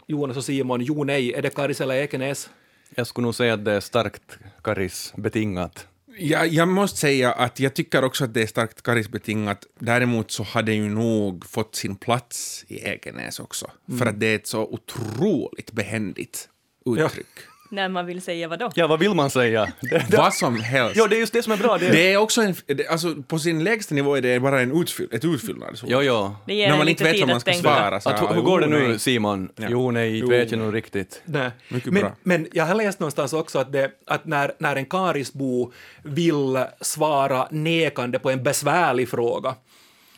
Jonas 0.08 0.38
och 0.38 0.44
Simon, 0.44 0.82
jo, 0.82 1.04
nej. 1.04 1.34
Är 1.34 1.42
det 1.42 1.50
Karis 1.50 1.82
eller 1.82 1.96
Ekenäs? 1.96 2.50
Jag 2.96 3.08
skulle 3.08 3.26
nog 3.26 3.36
säga 3.36 3.54
att 3.54 3.66
det 3.66 3.72
är 3.72 3.80
starkt 3.80 4.38
karisbetingat. 4.64 5.88
Jag, 6.18 6.48
jag 6.48 6.68
måste 6.68 6.98
säga 6.98 7.32
att 7.32 7.60
jag 7.60 7.74
tycker 7.74 8.04
också 8.04 8.24
att 8.24 8.34
det 8.34 8.42
är 8.42 8.48
starkt 8.48 8.82
karisbetingat. 8.82 9.66
Däremot 9.80 10.32
så 10.32 10.44
har 10.44 10.64
det 10.64 10.74
ju 10.74 10.90
nog 10.90 11.46
fått 11.46 11.76
sin 11.76 11.96
plats 11.96 12.66
i 12.68 12.78
Ekenäs 12.80 13.40
också. 13.40 13.72
För 14.00 14.06
att 14.06 14.20
det 14.20 14.28
är 14.28 14.36
ett 14.36 14.48
så 14.48 14.64
otroligt 14.64 15.72
behändigt 15.72 16.50
uttryck. 16.86 17.38
När 17.70 17.90
man 17.90 18.06
vill 18.06 18.22
säga 18.22 18.48
vad 18.48 18.60
då? 18.60 18.72
Ja, 18.76 18.88
vad 18.88 19.00
vill 19.00 19.14
man 19.14 19.30
säga? 19.30 19.68
Vad 20.18 20.34
som 20.34 20.60
helst. 20.60 20.96
ja, 20.96 21.08
det 21.08 21.16
är 21.16 21.20
just 21.20 21.34
det 21.34 21.44
som 21.44 21.54
är 21.54 21.58
bra. 21.58 21.78
Det, 21.78 21.90
Det 21.90 22.14
är 22.14 22.18
också 22.18 22.42
en, 22.42 22.56
det, 22.66 22.88
alltså 22.88 23.16
på 23.28 23.40
sin 23.40 23.64
lägsta 23.64 23.96
nivå 23.96 24.18
är 24.18 24.22
det 24.22 24.40
bara 24.40 24.62
en 24.62 24.82
utfyll, 24.82 25.08
ett 25.12 25.24
ja. 26.04 26.36
Det 26.46 26.54
ger 26.54 26.70
När 26.70 26.78
man 26.78 26.88
inte 26.88 27.04
vet 27.04 27.20
vad 27.20 27.30
man 27.30 27.40
ska 27.40 27.52
tänka. 27.52 27.70
svara. 27.70 28.00
Så, 28.00 28.10
Att, 28.10 28.36
hur, 28.36 28.42
går 28.42 28.60
det 28.60 28.66
"Jo, 28.66 28.72
nu, 28.80 28.88
nej." 28.88 29.00
Simon? 29.00 29.50
Ja. 29.56 29.68
Jo, 29.70 29.92
nej, 29.92 30.18
Jo. 30.18 30.30
vet 30.30 30.52
jag 30.52 30.60
nog 30.60 30.76
riktigt. 30.76 31.22
Nej. 31.26 31.50
Mycket 31.70 31.94
men, 31.94 32.02
bra. 32.02 32.12
men 32.24 32.48
jag 32.54 32.66
har 32.66 32.76
läst 32.76 33.00
någonstans 33.00 33.34
också 33.34 33.60
att, 33.60 33.72
det, 33.72 33.92
att 34.06 34.26
när, 34.26 34.52
när 34.60 34.76
en 34.76 34.86
karisbo 34.86 35.72
vill 36.04 36.64
svara 36.82 37.48
nekande 37.52 38.20
på 38.20 38.30
en 38.32 38.44
besvärlig 38.44 39.10
fråga 39.10 39.56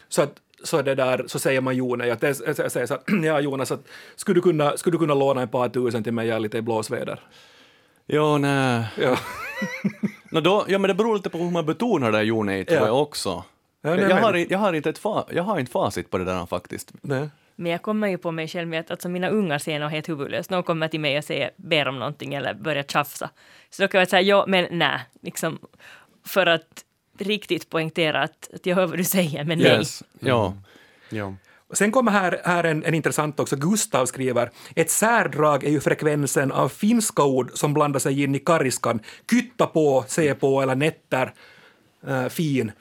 så, 0.09 0.21
att, 0.21 0.33
så, 0.63 0.81
det 0.81 0.95
där, 0.95 1.23
så 1.27 1.39
säger 1.39 1.61
man 1.61 1.75
jo 1.75 1.95
nej. 1.95 2.11
Att 2.11 2.21
det, 2.21 2.39
jag 2.47 2.71
säger 2.71 2.85
så 2.85 2.93
att, 2.93 3.03
ja 3.23 3.39
Jonas, 3.39 3.71
att, 3.71 3.87
skulle, 4.15 4.35
du 4.37 4.41
kunna, 4.41 4.77
skulle 4.77 4.93
du 4.93 4.97
kunna 4.99 5.13
låna 5.13 5.43
ett 5.43 5.51
par 5.51 5.69
tusen 5.69 6.03
till 6.03 6.13
mig? 6.13 6.27
Jag 6.27 6.35
är 6.35 6.39
lite 6.39 6.57
i 6.57 6.61
blåsväder. 6.61 7.19
Ja, 8.05 8.37
nej. 8.37 8.85
Ja. 9.01 9.17
Nå 10.31 10.39
då, 10.41 10.65
ja, 10.67 10.79
men 10.79 10.87
det 10.87 10.93
beror 10.93 11.15
lite 11.15 11.29
på 11.29 11.37
hur 11.37 11.51
man 11.51 11.65
betonar 11.65 12.11
det, 12.11 12.23
jo, 12.23 12.43
nej, 12.43 12.65
tror 12.65 12.79
Ja. 12.79 12.85
jag 12.85 13.01
också. 13.01 13.29
Ja, 13.81 13.89
nej, 13.89 13.99
jag, 13.99 14.07
men- 14.09 14.23
har, 14.23 14.33
jag, 14.51 14.59
har 14.59 14.73
inte 14.73 14.89
ett 14.89 14.97
fa, 14.97 15.25
jag 15.31 15.43
har 15.43 15.59
inte 15.59 15.71
facit 15.71 16.09
på 16.09 16.17
det 16.17 16.25
där 16.25 16.45
faktiskt. 16.45 16.91
Nej. 17.01 17.29
Men 17.55 17.71
jag 17.71 17.81
kommer 17.81 18.07
ju 18.07 18.17
på 18.17 18.31
mig 18.31 18.47
själv 18.47 18.67
med 18.67 18.79
att 18.79 18.91
alltså 18.91 19.09
mina 19.09 19.29
ungar 19.29 19.57
ser 19.57 19.79
något 19.79 19.91
helt 19.91 20.09
huvudlöst. 20.09 20.49
Någon 20.49 20.63
kommer 20.63 20.87
till 20.87 20.99
mig 20.99 21.17
och 21.17 21.23
säger, 21.23 21.51
ber 21.55 21.87
om 21.87 21.99
någonting 21.99 22.33
eller 22.33 22.53
börjar 22.53 22.83
tjafsa. 22.83 23.29
Så 23.69 23.81
då 23.81 23.87
kan 23.87 23.99
jag 23.99 24.09
säga 24.09 24.21
ja, 24.21 24.45
men 24.47 24.67
nej. 24.71 24.99
Liksom, 25.21 25.59
för 26.27 26.45
att 26.45 26.83
riktigt 27.21 27.69
poängtera 27.69 28.23
att, 28.23 28.49
att 28.53 28.65
jag 28.65 28.75
hör 28.75 28.87
vad 28.87 28.97
du 28.97 29.03
säger, 29.03 29.43
men 29.43 29.59
nej. 29.59 29.67
Yes. 29.67 30.03
Ja. 30.19 30.53
Ja. 31.09 31.35
Sen 31.73 31.91
kommer 31.91 32.11
här, 32.11 32.41
här 32.45 32.63
en, 32.63 32.83
en 32.83 32.93
intressant 32.93 33.39
också. 33.39 33.55
Gustav 33.55 34.05
skriver 34.05 34.51
ett 34.75 34.91
särdrag 34.91 35.63
är 35.63 35.69
ju 35.69 35.79
frekvensen 35.79 36.51
av 36.51 36.69
finska 36.69 37.23
ord 37.23 37.51
som 37.53 37.73
blandar 37.73 37.99
sig 37.99 38.23
in 38.23 38.35
i 38.35 38.39
kariskan. 38.39 38.99
Kytta 39.29 39.67
på, 39.67 40.05
se 40.07 40.35
på 40.35 40.61
eller 40.61 40.75
nätter, 40.75 41.33
äh, 42.07 42.27
fin. 42.27 42.71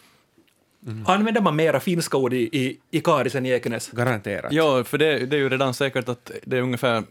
Använder 1.06 1.40
man 1.40 1.56
mera 1.56 1.80
finska 1.80 2.16
ord 2.16 2.32
i, 2.32 2.36
i, 2.36 2.78
i 2.90 3.00
karis 3.00 3.34
än 3.34 3.46
i 3.46 3.50
Ekenäs? 3.50 3.90
Garanterat. 3.90 4.52
ja, 4.52 4.84
för 4.84 4.98
det, 4.98 5.26
det 5.26 5.36
är 5.36 5.40
ju 5.40 5.48
redan 5.48 5.74
säkert 5.74 6.08
att 6.08 6.30
det 6.44 6.56
är 6.56 6.62
ungefär 6.62 7.02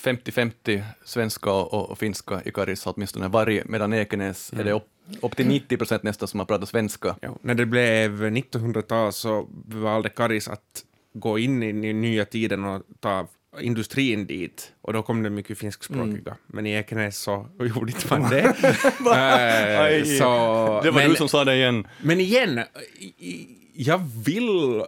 50-50 0.00 0.82
svenska 1.04 1.52
och, 1.52 1.90
och 1.90 1.98
finska 1.98 2.42
i 2.44 2.50
Karis 2.50 2.86
åtminstone 2.86 3.28
varje, 3.28 3.62
medan 3.66 3.92
Ekenäs 3.92 4.52
är 4.52 4.64
det 4.64 4.72
upp, 4.72 4.88
upp 5.20 5.36
till 5.36 5.46
90 5.46 5.76
procent 5.76 6.02
nästan 6.02 6.28
som 6.28 6.40
har 6.40 6.46
pratat 6.46 6.68
svenska. 6.68 7.16
Ja, 7.20 7.36
när 7.42 7.54
det 7.54 7.66
blev 7.66 8.22
1900-tal 8.22 9.12
så 9.12 9.48
valde 9.66 10.08
Karis 10.08 10.48
att 10.48 10.84
gå 11.12 11.38
in 11.38 11.62
i 11.62 11.72
den 11.72 12.00
nya 12.00 12.24
tiden 12.24 12.64
och 12.64 12.82
ta 13.00 13.26
industrin 13.60 14.26
dit. 14.26 14.72
Och 14.80 14.92
då 14.92 15.02
kom 15.02 15.22
det 15.22 15.30
mycket 15.30 15.58
finskspråkiga. 15.58 16.36
Men 16.46 16.66
i 16.66 16.72
Ekenäs 16.72 17.18
så 17.18 17.46
gjorde 17.58 17.92
inte 17.92 18.18
man 18.18 18.30
det. 18.30 18.56
Aj, 19.80 20.18
så, 20.18 20.24
det 20.84 20.90
var 20.90 21.00
men, 21.00 21.10
du 21.10 21.16
som 21.16 21.28
sa 21.28 21.44
det 21.44 21.54
igen. 21.54 21.86
men 22.02 22.20
igen, 22.20 22.60
jag 23.74 23.98
vill 24.24 24.84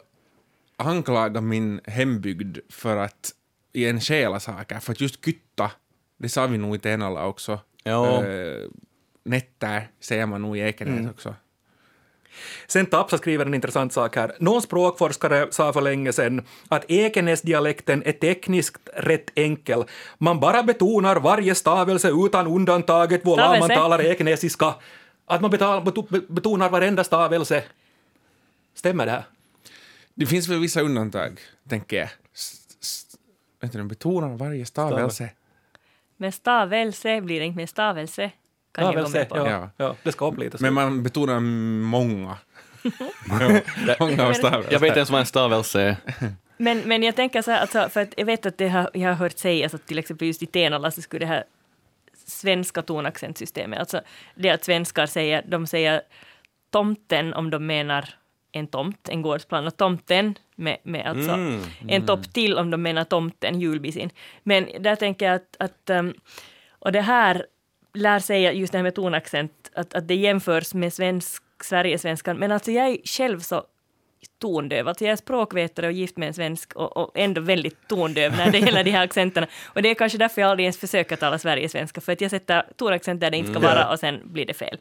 anklaga 0.77 1.41
min 1.41 1.81
hembygd 1.85 2.59
för 2.69 2.97
att 2.97 3.33
i 3.73 3.87
en 3.87 4.01
själa 4.01 4.41
saker, 4.41 4.79
för 4.79 4.93
att 4.93 5.01
just 5.01 5.25
kytta, 5.25 5.71
det 6.19 6.29
sa 6.29 6.47
vi 6.47 6.59
nog 6.59 6.75
i 6.75 6.79
Tenala 6.79 7.27
också. 7.27 7.61
Ja. 7.85 8.27
Eh, 8.27 8.69
nätter 9.25 9.89
säger 10.01 10.27
man 10.27 10.43
nog 10.43 10.57
i 10.57 10.61
Ekenäs 10.61 11.11
också. 11.11 11.35
Sen 12.67 12.87
Tapsa 12.87 13.19
skriver 13.19 13.47
en 13.47 13.55
intressant 13.55 13.93
sak 13.93 14.17
här. 14.17 14.33
Någon 14.41 14.63
språkforskare 14.63 15.47
sa 15.51 15.73
för 15.73 15.81
länge 15.81 16.13
sedan 16.13 16.47
att 16.69 16.85
Ekenäsdialekten 16.91 18.03
är 18.03 18.13
tekniskt 18.13 18.89
rätt 18.95 19.31
enkel. 19.35 19.85
Man 20.19 20.41
bara 20.41 20.63
betonar 20.63 21.17
varje 21.17 21.55
stavelse 21.55 22.11
utan 22.11 22.47
undantaget 22.47 23.27
voila 23.27 23.59
man 23.59 23.69
talar 23.69 24.01
ekenäsiska. 24.01 24.75
Att 25.27 25.41
man 25.41 25.51
betonar 26.29 26.69
varenda 26.69 27.05
stavelse. 27.05 27.65
Stämmer 28.75 29.07
det 29.07 29.13
här? 29.13 29.25
Det 30.15 30.27
finns 30.27 30.49
väl 30.49 30.61
vissa 30.61 30.81
undantag, 30.81 31.41
tänker 31.69 31.97
jag. 31.97 32.09
Du, 33.61 33.79
de 33.79 33.89
betonar 33.89 34.29
varje 34.29 34.67
stavelse. 34.67 35.31
Men 36.17 36.33
stavelse 36.33 37.21
blir 37.21 37.41
det 37.41 37.47
inte 37.47 37.57
med 37.57 37.69
stavelse. 37.69 38.31
Kan 38.75 38.85
jag 38.85 39.05
gå 39.05 39.09
med 39.11 39.29
på. 39.29 39.37
ja, 39.37 39.51
Ja. 39.51 39.71
ja. 39.77 39.95
det 40.03 40.13
ska 40.13 40.27
upp 40.27 40.39
lite. 40.39 40.59
så. 40.59 40.65
Men 40.65 40.75
man 40.75 41.03
betonar 41.03 41.41
många. 41.41 42.37
ja, 43.29 43.61
många 44.01 44.27
av 44.27 44.33
stavelserna. 44.33 44.73
Jag 44.73 44.81
vet 44.81 44.89
inte 44.89 44.99
ens 44.99 45.11
vad 45.11 45.21
en 45.21 45.27
stavelse 45.27 45.81
är. 45.83 45.97
Men, 46.57 46.79
men 46.79 47.03
jag 47.03 47.17
tänker 47.17 47.43
så 47.43 47.51
här, 47.51 47.61
alltså, 47.61 47.89
för 47.89 48.01
att 48.01 48.15
jag 48.17 48.27
vet 48.27 48.47
att 48.47 48.59
det 48.59 48.69
har, 48.69 48.91
jag 48.95 49.09
har 49.09 49.15
hört 49.15 49.39
sägas 49.39 49.75
att 49.75 49.87
till 49.87 49.99
exempel 49.99 50.27
just 50.29 50.43
i 50.43 50.47
Tenala 50.47 50.91
så 50.91 51.03
skulle 51.03 51.21
det 51.25 51.27
här 51.27 51.45
svenska 52.27 52.83
tonaccentsystemet, 52.83 53.79
alltså 53.79 54.01
det 54.35 54.51
att 54.51 54.65
svenskar 54.65 55.07
säger, 55.07 55.43
de 55.49 55.67
säger 55.67 56.03
tomten 56.71 57.35
om 57.35 57.51
de 57.51 57.67
menar 57.67 58.09
en 58.53 58.67
tomt, 58.67 59.09
en 59.09 59.23
gårdsplan, 59.23 59.67
och 59.67 59.77
tomten 59.77 60.35
med, 60.55 60.79
med 60.83 61.07
alltså 61.07 61.33
Mm. 61.33 61.61
en 61.89 62.07
topp 62.07 62.33
till 62.33 62.59
om 62.59 62.71
de 62.71 62.83
menar 62.83 63.05
tomten, 63.05 63.61
julbisin. 63.61 64.11
Men 64.43 64.69
där 64.81 64.97
tänker 64.97 65.27
jag 65.27 65.35
att, 65.35 65.57
att 65.59 65.91
um, 65.91 66.15
och 66.79 66.93
det 66.93 67.01
här 67.01 67.47
lär 67.95 68.19
säga 68.19 68.53
just 68.53 68.73
det 68.73 68.79
här 68.79 68.83
med 68.83 68.95
tonaccent, 68.95 69.71
att, 69.75 69.95
att 69.95 70.09
det 70.09 70.15
jämförs 70.15 70.75
med 70.75 70.93
svensk, 70.93 71.43
Sverigesvenskan, 71.63 72.37
men 72.37 72.53
alltså 72.53 72.71
jag 72.71 72.89
är 72.89 72.99
själv 73.05 73.41
så 73.41 73.65
tondöv. 74.41 74.89
Alltså 74.89 75.05
jag 75.05 75.13
är 75.13 75.17
språkvetare 75.17 75.87
och 75.87 75.93
gift 75.93 76.17
med 76.17 76.29
en 76.29 76.35
svensk 76.35 76.73
och, 76.77 76.97
och 76.97 77.11
ändå 77.15 77.41
väldigt 77.41 77.89
tondöv 77.89 78.37
när 78.37 78.51
det 78.51 78.59
gäller 78.59 78.85
de 78.85 78.91
här 78.91 79.05
accenterna. 79.05 79.47
Och 79.67 79.83
det 79.83 79.91
är 79.91 79.95
kanske 79.95 80.19
därför 80.19 80.41
jag 80.41 80.51
aldrig 80.51 80.65
ens 80.65 80.79
försöker 80.79 81.17
tala 81.17 81.39
Sverigesvenska, 81.39 82.01
för 82.01 82.13
att 82.13 82.21
jag 82.21 82.31
sätter 82.31 82.67
tonaccent 82.77 83.21
där 83.21 83.31
det 83.31 83.37
inte 83.37 83.51
ska 83.51 83.61
vara 83.61 83.91
och 83.91 83.99
sen 83.99 84.21
blir 84.25 84.47
det 84.47 84.55
fel. 84.55 84.79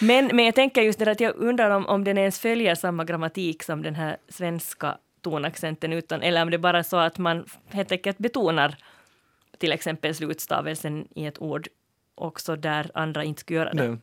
Men, 0.00 0.26
men 0.32 0.44
jag 0.44 0.54
tänker 0.54 0.82
just 0.82 0.98
det 0.98 1.10
att 1.10 1.20
jag 1.20 1.36
undrar 1.36 1.70
om, 1.70 1.86
om 1.86 2.04
den 2.04 2.18
ens 2.18 2.40
följer 2.40 2.74
samma 2.74 3.04
grammatik 3.04 3.62
som 3.62 3.82
den 3.82 3.94
här 3.94 4.16
svenska 4.28 4.98
tonaccenten, 5.20 5.92
utan, 5.92 6.22
eller 6.22 6.42
om 6.42 6.50
det 6.50 6.58
bara 6.58 6.78
är 6.78 6.82
så 6.82 6.96
att 6.96 7.18
man 7.18 7.44
helt 7.70 7.92
enkelt 7.92 8.18
betonar 8.18 8.76
till 9.58 9.72
exempel 9.72 10.14
slutstavelsen 10.14 11.08
i 11.14 11.26
ett 11.26 11.42
ord 11.42 11.68
också 12.14 12.56
där 12.56 12.90
andra 12.94 13.24
inte 13.24 13.40
skulle 13.40 13.58
göra 13.58 13.72
det. 13.72 13.88
Nej. 13.88 13.98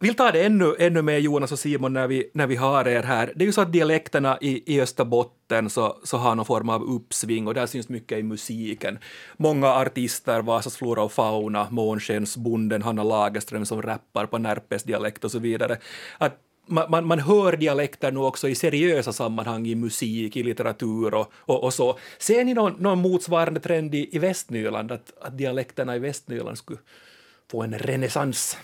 Vill 0.00 0.14
ta 0.14 0.32
det 0.32 0.44
ännu, 0.44 0.74
ännu 0.78 1.02
mer 1.02 1.18
Jonas 1.18 1.52
och 1.52 1.58
Simon 1.58 1.92
när 1.92 2.08
vi, 2.08 2.30
när 2.34 2.46
vi 2.46 2.56
har 2.56 2.88
er 2.88 3.02
här. 3.02 3.32
Det 3.36 3.44
är 3.44 3.46
ju 3.46 3.52
så 3.52 3.60
att 3.60 3.72
dialekterna 3.72 4.38
i, 4.40 4.74
i 4.74 4.80
Österbotten 4.80 5.70
så, 5.70 5.98
så 6.04 6.16
har 6.16 6.34
någon 6.34 6.44
form 6.44 6.68
av 6.68 6.82
uppsving 6.82 7.46
och 7.46 7.54
där 7.54 7.66
syns 7.66 7.88
mycket 7.88 8.18
i 8.18 8.22
musiken. 8.22 8.98
Många 9.36 9.68
artister, 9.68 10.42
Vasas 10.42 10.76
flora 10.76 11.02
och 11.02 11.12
fauna, 11.12 11.66
Månskensbonden, 11.70 12.82
Hanna 12.82 13.02
Lagerström 13.02 13.66
som 13.66 13.82
rappar 13.82 14.26
på 14.26 14.38
Närpes 14.38 14.82
dialekt 14.82 15.24
och 15.24 15.30
så 15.30 15.38
vidare. 15.38 15.76
Att 16.18 16.40
man, 16.66 16.90
man, 16.90 17.06
man 17.06 17.18
hör 17.18 17.56
dialekter 17.56 18.12
nu 18.12 18.20
också 18.20 18.48
i 18.48 18.54
seriösa 18.54 19.12
sammanhang, 19.12 19.66
i 19.66 19.74
musik, 19.74 20.36
i 20.36 20.42
litteratur 20.42 21.14
och, 21.14 21.32
och, 21.34 21.64
och 21.64 21.74
så. 21.74 21.98
Ser 22.18 22.44
ni 22.44 22.54
någon, 22.54 22.72
någon 22.72 22.98
motsvarande 22.98 23.60
trend 23.60 23.94
i, 23.94 24.16
i 24.16 24.18
Västnyland, 24.18 24.92
att, 24.92 25.12
att 25.20 25.38
dialekterna 25.38 25.96
i 25.96 25.98
Västnyland 25.98 26.58
skulle 26.58 26.78
få 27.50 27.62
en 27.62 27.78
renässans? 27.78 28.58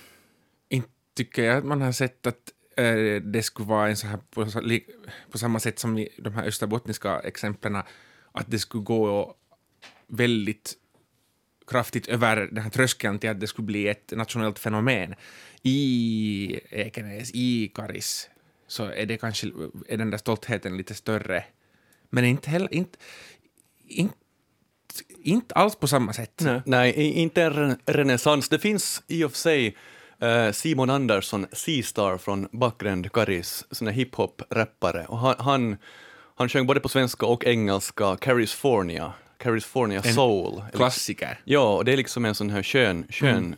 Inte 0.68 0.88
tycker 1.16 1.42
jag 1.42 1.56
att 1.56 1.64
man 1.64 1.80
har 1.80 1.92
sett 1.92 2.26
att 2.26 2.52
äh, 2.76 3.22
det 3.22 3.42
skulle 3.42 3.68
vara 3.68 3.88
en 3.88 3.96
så 3.96 4.06
här 4.06 4.18
på, 4.30 4.46
på 5.30 5.38
samma 5.38 5.60
sätt 5.60 5.78
som 5.78 5.98
i 5.98 6.08
de 6.18 6.34
här 6.34 6.44
österbottniska 6.44 7.20
exemplen, 7.20 7.76
att 8.32 8.50
det 8.50 8.58
skulle 8.58 8.84
gå 8.84 9.34
väldigt 10.06 10.74
kraftigt 11.70 12.09
över 12.09 12.37
den 12.37 12.62
här 12.62 12.70
tröskeln 12.70 13.18
till 13.18 13.30
att 13.30 13.40
det 13.40 13.46
skulle 13.46 13.66
bli 13.66 13.88
ett 13.88 14.12
nationellt 14.16 14.59
fenomen. 14.59 15.14
I 15.62 16.61
Ekenäs, 16.70 17.30
i 17.35 17.72
Karis, 17.74 18.30
så 18.66 18.85
är 18.85 19.06
det 19.06 19.16
kanske 19.16 19.46
är 19.88 19.96
den 19.96 20.11
där 20.11 20.18
stoltheten 20.18 20.76
lite 20.76 20.94
större. 20.94 21.44
Men 22.11 22.24
inte 22.24 22.50
heller, 22.50 22.74
inte, 22.74 22.98
inte, 23.87 24.14
inte 25.22 25.54
alls 25.54 25.76
på 25.76 25.87
samma 25.87 26.12
sätt. 26.12 26.40
Nej. 26.40 26.62
Nej, 26.66 26.92
inte 26.92 27.42
en 27.42 27.52
ren- 27.52 27.78
renässans. 27.87 28.48
Det 28.48 28.59
finns 28.59 29.02
i 29.06 29.24
och 29.24 29.30
för 29.30 29.38
sig 29.38 29.76
eh, 30.18 30.52
Simon 30.52 30.90
Andersson, 30.90 31.46
Seastar 31.52 32.18
från 32.18 32.48
Backgränd 32.52 33.12
Karis, 33.12 33.64
sån 33.70 33.87
här 33.88 33.94
hiphop-rappare. 33.94 35.06
Och 35.06 35.18
han, 35.18 35.35
han, 35.38 35.76
han 36.37 36.48
sjöng 36.48 36.66
både 36.66 36.80
på 36.80 36.88
svenska 36.88 37.26
och 37.26 37.44
engelska 37.44 38.16
California, 39.42 40.00
California 40.03 40.03
En 40.05 40.14
Soul. 40.14 40.62
Klassiker. 40.74 41.40
Ja, 41.44 41.74
och 41.76 41.85
det 41.85 41.92
är 41.92 41.96
liksom 41.96 42.24
en 42.24 42.35
sån 42.35 42.50
här 42.50 42.62
skön, 42.62 43.05
skön 43.11 43.29
Mm. 43.37 43.55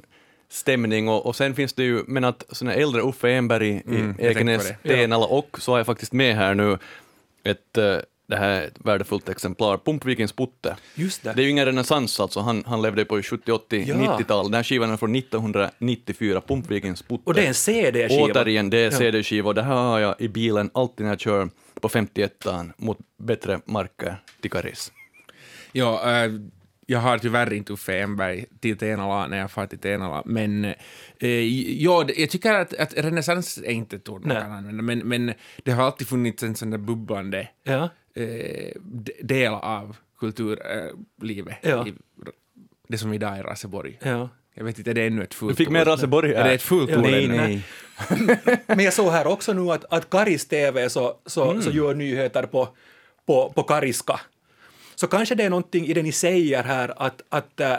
stämning 0.49 1.09
och, 1.09 1.27
och 1.27 1.37
sen 1.37 1.55
finns 1.55 1.73
det 1.73 1.85
ju, 1.85 2.05
men 2.07 2.25
att 2.25 2.45
sån 2.49 2.69
här 2.69 2.75
äldre 2.77 3.03
Uffe 3.03 3.31
Enberg 3.31 3.69
i 3.69 3.83
Mm, 3.87 4.15
Ekenäs. 4.19 4.73
Tenala 4.83 5.27
och 5.27 5.57
så 5.61 5.73
har 5.73 5.79
jag 5.79 5.87
faktiskt 5.87 6.13
med 6.13 6.37
här 6.37 6.55
nu 6.55 6.79
ett, 7.45 7.79
eh, 7.79 7.97
det 8.29 8.37
här 8.37 8.49
är 8.51 8.67
ett 8.67 8.75
värdefullt 8.85 9.29
exemplar, 9.29 9.79
Pumpvikens 9.79 10.33
Putte. 10.33 10.77
Just 10.95 11.23
det. 11.23 11.33
Det 11.33 11.43
är 11.43 11.45
ju 11.45 11.51
ingen 11.51 11.65
renässans 11.67 12.21
alltså, 12.21 12.41
han, 12.41 12.65
han 12.67 12.83
levde 12.83 13.05
på 13.05 13.23
70, 13.23 13.53
80, 13.53 13.85
Ja. 13.89 13.95
90-tal. 13.95 14.45
Den 14.45 14.55
här 14.55 14.63
skivan 14.63 14.91
är 14.91 14.97
från 14.97 15.17
1994, 15.17 16.41
Pumpvikens 16.41 17.03
Putte. 17.03 17.23
Och 17.27 17.35
det 17.35 17.43
är 17.43 17.47
en 17.49 17.55
CD-skiva. 17.55 18.23
Återigen, 18.25 18.71
det 18.71 18.79
är 18.79 18.85
Ja. 18.85 18.91
CD-skiva 18.99 19.49
och 19.49 19.55
det 19.55 19.63
här 19.63 19.75
har 19.75 19.99
jag 19.99 20.15
i 20.19 20.29
bilen 20.29 20.71
alltid 20.75 21.05
när 21.07 21.13
jag 21.13 21.21
kör 21.21 21.49
på 21.81 21.89
51 21.89 22.33
mot 22.77 22.99
bättre 23.19 23.61
marker 23.65 24.17
till 24.41 24.51
Karis. 24.51 24.93
Ja, 25.73 26.25
äh, 26.25 26.33
jag 26.87 26.99
har 26.99 27.19
tyvärr 27.19 27.53
inte 27.53 27.73
Uffe 27.73 27.99
Enberg 27.99 28.45
till 28.61 28.79
Tenala 28.79 29.27
när 29.27 29.39
jag 29.39 29.51
far 29.51 29.67
till 29.67 29.79
Tenala, 29.79 30.23
men 30.27 30.65
äh, 31.19 31.29
ja, 31.83 32.05
jag 32.17 32.31
tycker 32.31 32.55
att, 32.55 32.75
att 32.75 32.95
renässans 32.97 33.59
är 33.59 33.71
inte 33.71 33.97
ett 33.97 34.09
ord 34.09 34.25
man 34.27 34.37
kan 34.37 34.53
använda, 34.53 34.83
men, 34.83 34.99
men 34.99 35.35
det 35.63 35.73
har 35.73 35.85
alltid 35.85 36.09
funnits 36.09 36.43
en 36.43 36.55
sån 36.55 36.71
där 36.71 36.79
bubblande 36.79 37.49
Ja. 37.63 37.89
eh, 38.15 38.73
del 39.23 39.53
av 39.53 39.97
kulturlivet, 40.19 41.57
Ja. 41.63 41.87
i 41.89 41.95
det 42.89 42.99
som 42.99 43.13
idag 43.15 43.39
är 43.39 43.43
Raseborg. 43.43 43.99
Ja. 44.03 44.29
Jag 44.55 44.65
vet 44.65 44.79
inte, 44.79 44.91
är 44.91 44.95
det 44.95 45.07
ännu 45.07 45.23
ett 45.23 45.35
fullt 45.35 45.53
Du 45.59 45.65
fick 45.65 45.73
med? 45.73 45.87
Raseborg 45.87 46.35
Är 46.35 46.45
det 46.45 46.53
ett 46.55 46.63
fullt 46.63 46.91
Ja, 46.91 46.97
ord 46.99 47.03
Nej, 47.03 47.29
nej. 47.29 47.65
Men 48.67 48.81
jag 48.85 48.93
såg 48.93 49.13
här 49.13 49.27
också 49.27 49.53
nu 49.53 49.71
att, 49.73 49.85
att 49.93 50.11
Karis 50.11 50.47
TV 50.49 50.91
så, 50.91 51.15
så, 51.27 51.61
så 51.63 51.71
gör 51.71 51.95
nyheter 51.95 52.43
på, 52.43 52.69
på, 53.27 53.53
på 53.55 53.63
kariska. 53.63 54.21
Så 55.03 55.09
kanske 55.09 55.35
det 55.35 55.45
är 55.45 55.51
någonting 55.51 55.87
i 55.87 55.95
det 55.95 56.03
ni 56.03 56.13
säger 56.13 56.63
här 56.63 56.93
att, 56.97 57.23
att 57.29 57.61
äh, 57.61 57.77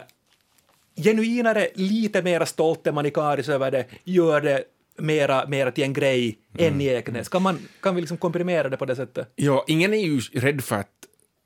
genuinare, 0.96 1.68
lite 1.74 2.22
mera 2.22 2.46
stolt 2.46 2.86
är 2.86 2.92
man 2.92 3.06
i 3.06 3.10
Karis 3.10 3.48
över 3.48 3.70
det, 3.70 3.86
gör 4.04 4.40
det 4.40 4.64
mera, 4.98 5.46
mera 5.48 5.70
till 5.70 5.84
en 5.84 5.92
grej 5.92 6.38
än 6.58 6.80
i 6.80 6.86
Ekenäs. 6.86 7.28
Kan, 7.28 7.42
man, 7.42 7.58
kan 7.80 7.94
vi 7.94 8.00
liksom 8.00 8.16
komprimera 8.16 8.68
det 8.68 8.76
på 8.76 8.84
det 8.84 8.96
sättet? 8.96 9.32
Ja, 9.36 9.64
ingen 9.66 9.94
är 9.94 9.98
ju 9.98 10.20
rädd 10.20 10.64
för 10.64 10.76
att 10.76 10.88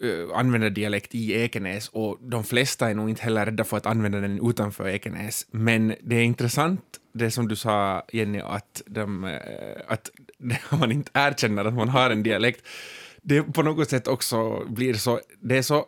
eh, 0.03 0.38
använda 0.38 0.71
dialekt 0.71 1.14
i 1.14 1.33
Ekenäs 1.33 1.88
och 1.88 2.19
de 2.21 2.45
flesta 2.45 2.91
är 2.91 2.95
nog 2.95 3.11
inte 3.11 3.23
heller 3.23 3.47
rädda 3.47 3.64
för 3.64 3.77
att 3.77 3.87
använda 3.87 4.21
den 4.21 4.49
utanför 4.51 4.88
Ekenäs. 4.88 5.47
Men 5.51 5.95
det 6.01 6.17
är 6.17 6.23
intressant 6.23 6.85
det 7.12 7.31
som 7.31 7.49
du 7.49 7.57
sa, 7.57 8.05
Jenny, 8.12 8.41
att, 8.41 8.83
de, 8.87 9.25
eh, 9.25 9.41
att 9.87 10.11
man 10.81 10.93
inte 10.93 11.11
erkänner 11.14 11.64
att 11.64 11.75
man 11.75 11.88
har 11.88 12.11
en 12.11 12.23
dialekt. 12.23 12.67
Det 13.22 13.42
på 13.42 13.62
något 13.62 13.90
sätt 13.90 14.09
också 14.09 14.64
blir 14.64 14.94
så, 14.94 15.20
det 15.40 15.59
är 15.59 15.62
så 15.62 15.87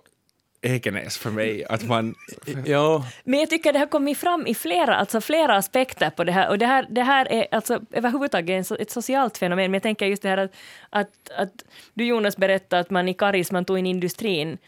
Ekenäs 0.62 1.18
för 1.18 1.30
mig 1.30 1.64
att 1.64 1.88
man... 1.88 2.14
Ja, 2.64 3.06
Men 3.24 3.40
jag 3.40 3.50
tycker 3.50 3.72
det 3.72 3.78
har 3.78 3.86
kommit 3.86 4.18
fram 4.18 4.46
i 4.46 4.54
flera, 4.54 4.96
alltså 4.96 5.20
flera 5.20 5.56
aspekter 5.56 6.10
på 6.10 6.24
det 6.24 6.32
här. 6.32 6.48
Och 6.48 6.58
det 6.58 6.66
här, 6.66 6.86
det 6.90 7.02
här 7.02 7.32
är 7.32 7.46
alltså 7.50 7.80
överhuvudtaget 7.92 8.70
ett 8.70 8.90
socialt 8.90 9.38
fenomen. 9.38 9.70
Men 9.70 9.74
jag 9.74 9.82
tänker 9.82 10.06
just 10.06 10.22
det 10.22 10.28
här 10.28 10.38
att, 10.38 10.52
att, 10.90 11.30
att 11.36 11.64
du 11.94 12.04
Jonas 12.04 12.36
berättade 12.36 12.80
att 12.80 12.90
man 12.90 13.08
i 13.08 13.14
Karis 13.14 13.52
man 13.52 13.64
tog 13.64 13.78
in 13.78 13.86
industrin. 13.86 14.58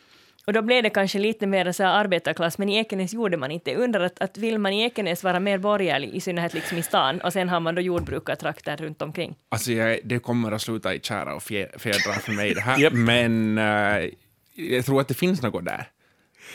Och 0.46 0.52
då 0.52 0.62
blev 0.62 0.82
det 0.82 0.90
kanske 0.90 1.18
lite 1.18 1.46
mer 1.46 1.72
så 1.72 1.82
här 1.82 1.90
arbetarklass, 2.04 2.58
men 2.58 2.68
i 2.68 2.76
Ekenäs 2.76 3.12
gjorde 3.12 3.36
man 3.36 3.50
inte. 3.50 3.70
Jag 3.70 3.80
undrar 3.80 4.00
att, 4.00 4.20
att 4.22 4.38
vill 4.38 4.58
man 4.58 4.72
i 4.72 4.82
Ekenäs 4.82 5.24
vara 5.24 5.40
mer 5.40 5.58
borgerlig, 5.58 6.08
i 6.14 6.20
synnerhet 6.20 6.54
liksom 6.54 6.78
i 6.78 6.82
stan, 6.82 7.20
och 7.20 7.32
sen 7.32 7.48
har 7.48 7.60
man 7.60 7.74
då 7.74 7.80
jordbrukartrakter 7.80 8.76
runt 8.76 9.02
omkring. 9.02 9.34
Alltså 9.48 9.72
jag, 9.72 9.98
det 10.04 10.18
kommer 10.18 10.52
att 10.52 10.62
sluta 10.62 10.94
i 10.94 11.00
kära 11.00 11.34
och 11.34 11.42
fjä- 11.42 11.78
fjädrar 11.78 12.12
för 12.20 12.32
mig 12.32 12.54
det 12.54 12.60
här. 12.60 12.78
Japp. 12.82 12.92
Men 12.92 13.58
eh, 13.58 14.10
jag 14.54 14.84
tror 14.84 15.00
att 15.00 15.08
det 15.08 15.14
finns 15.14 15.42
något 15.42 15.64
där. 15.64 15.88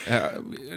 Eh, 0.07 0.17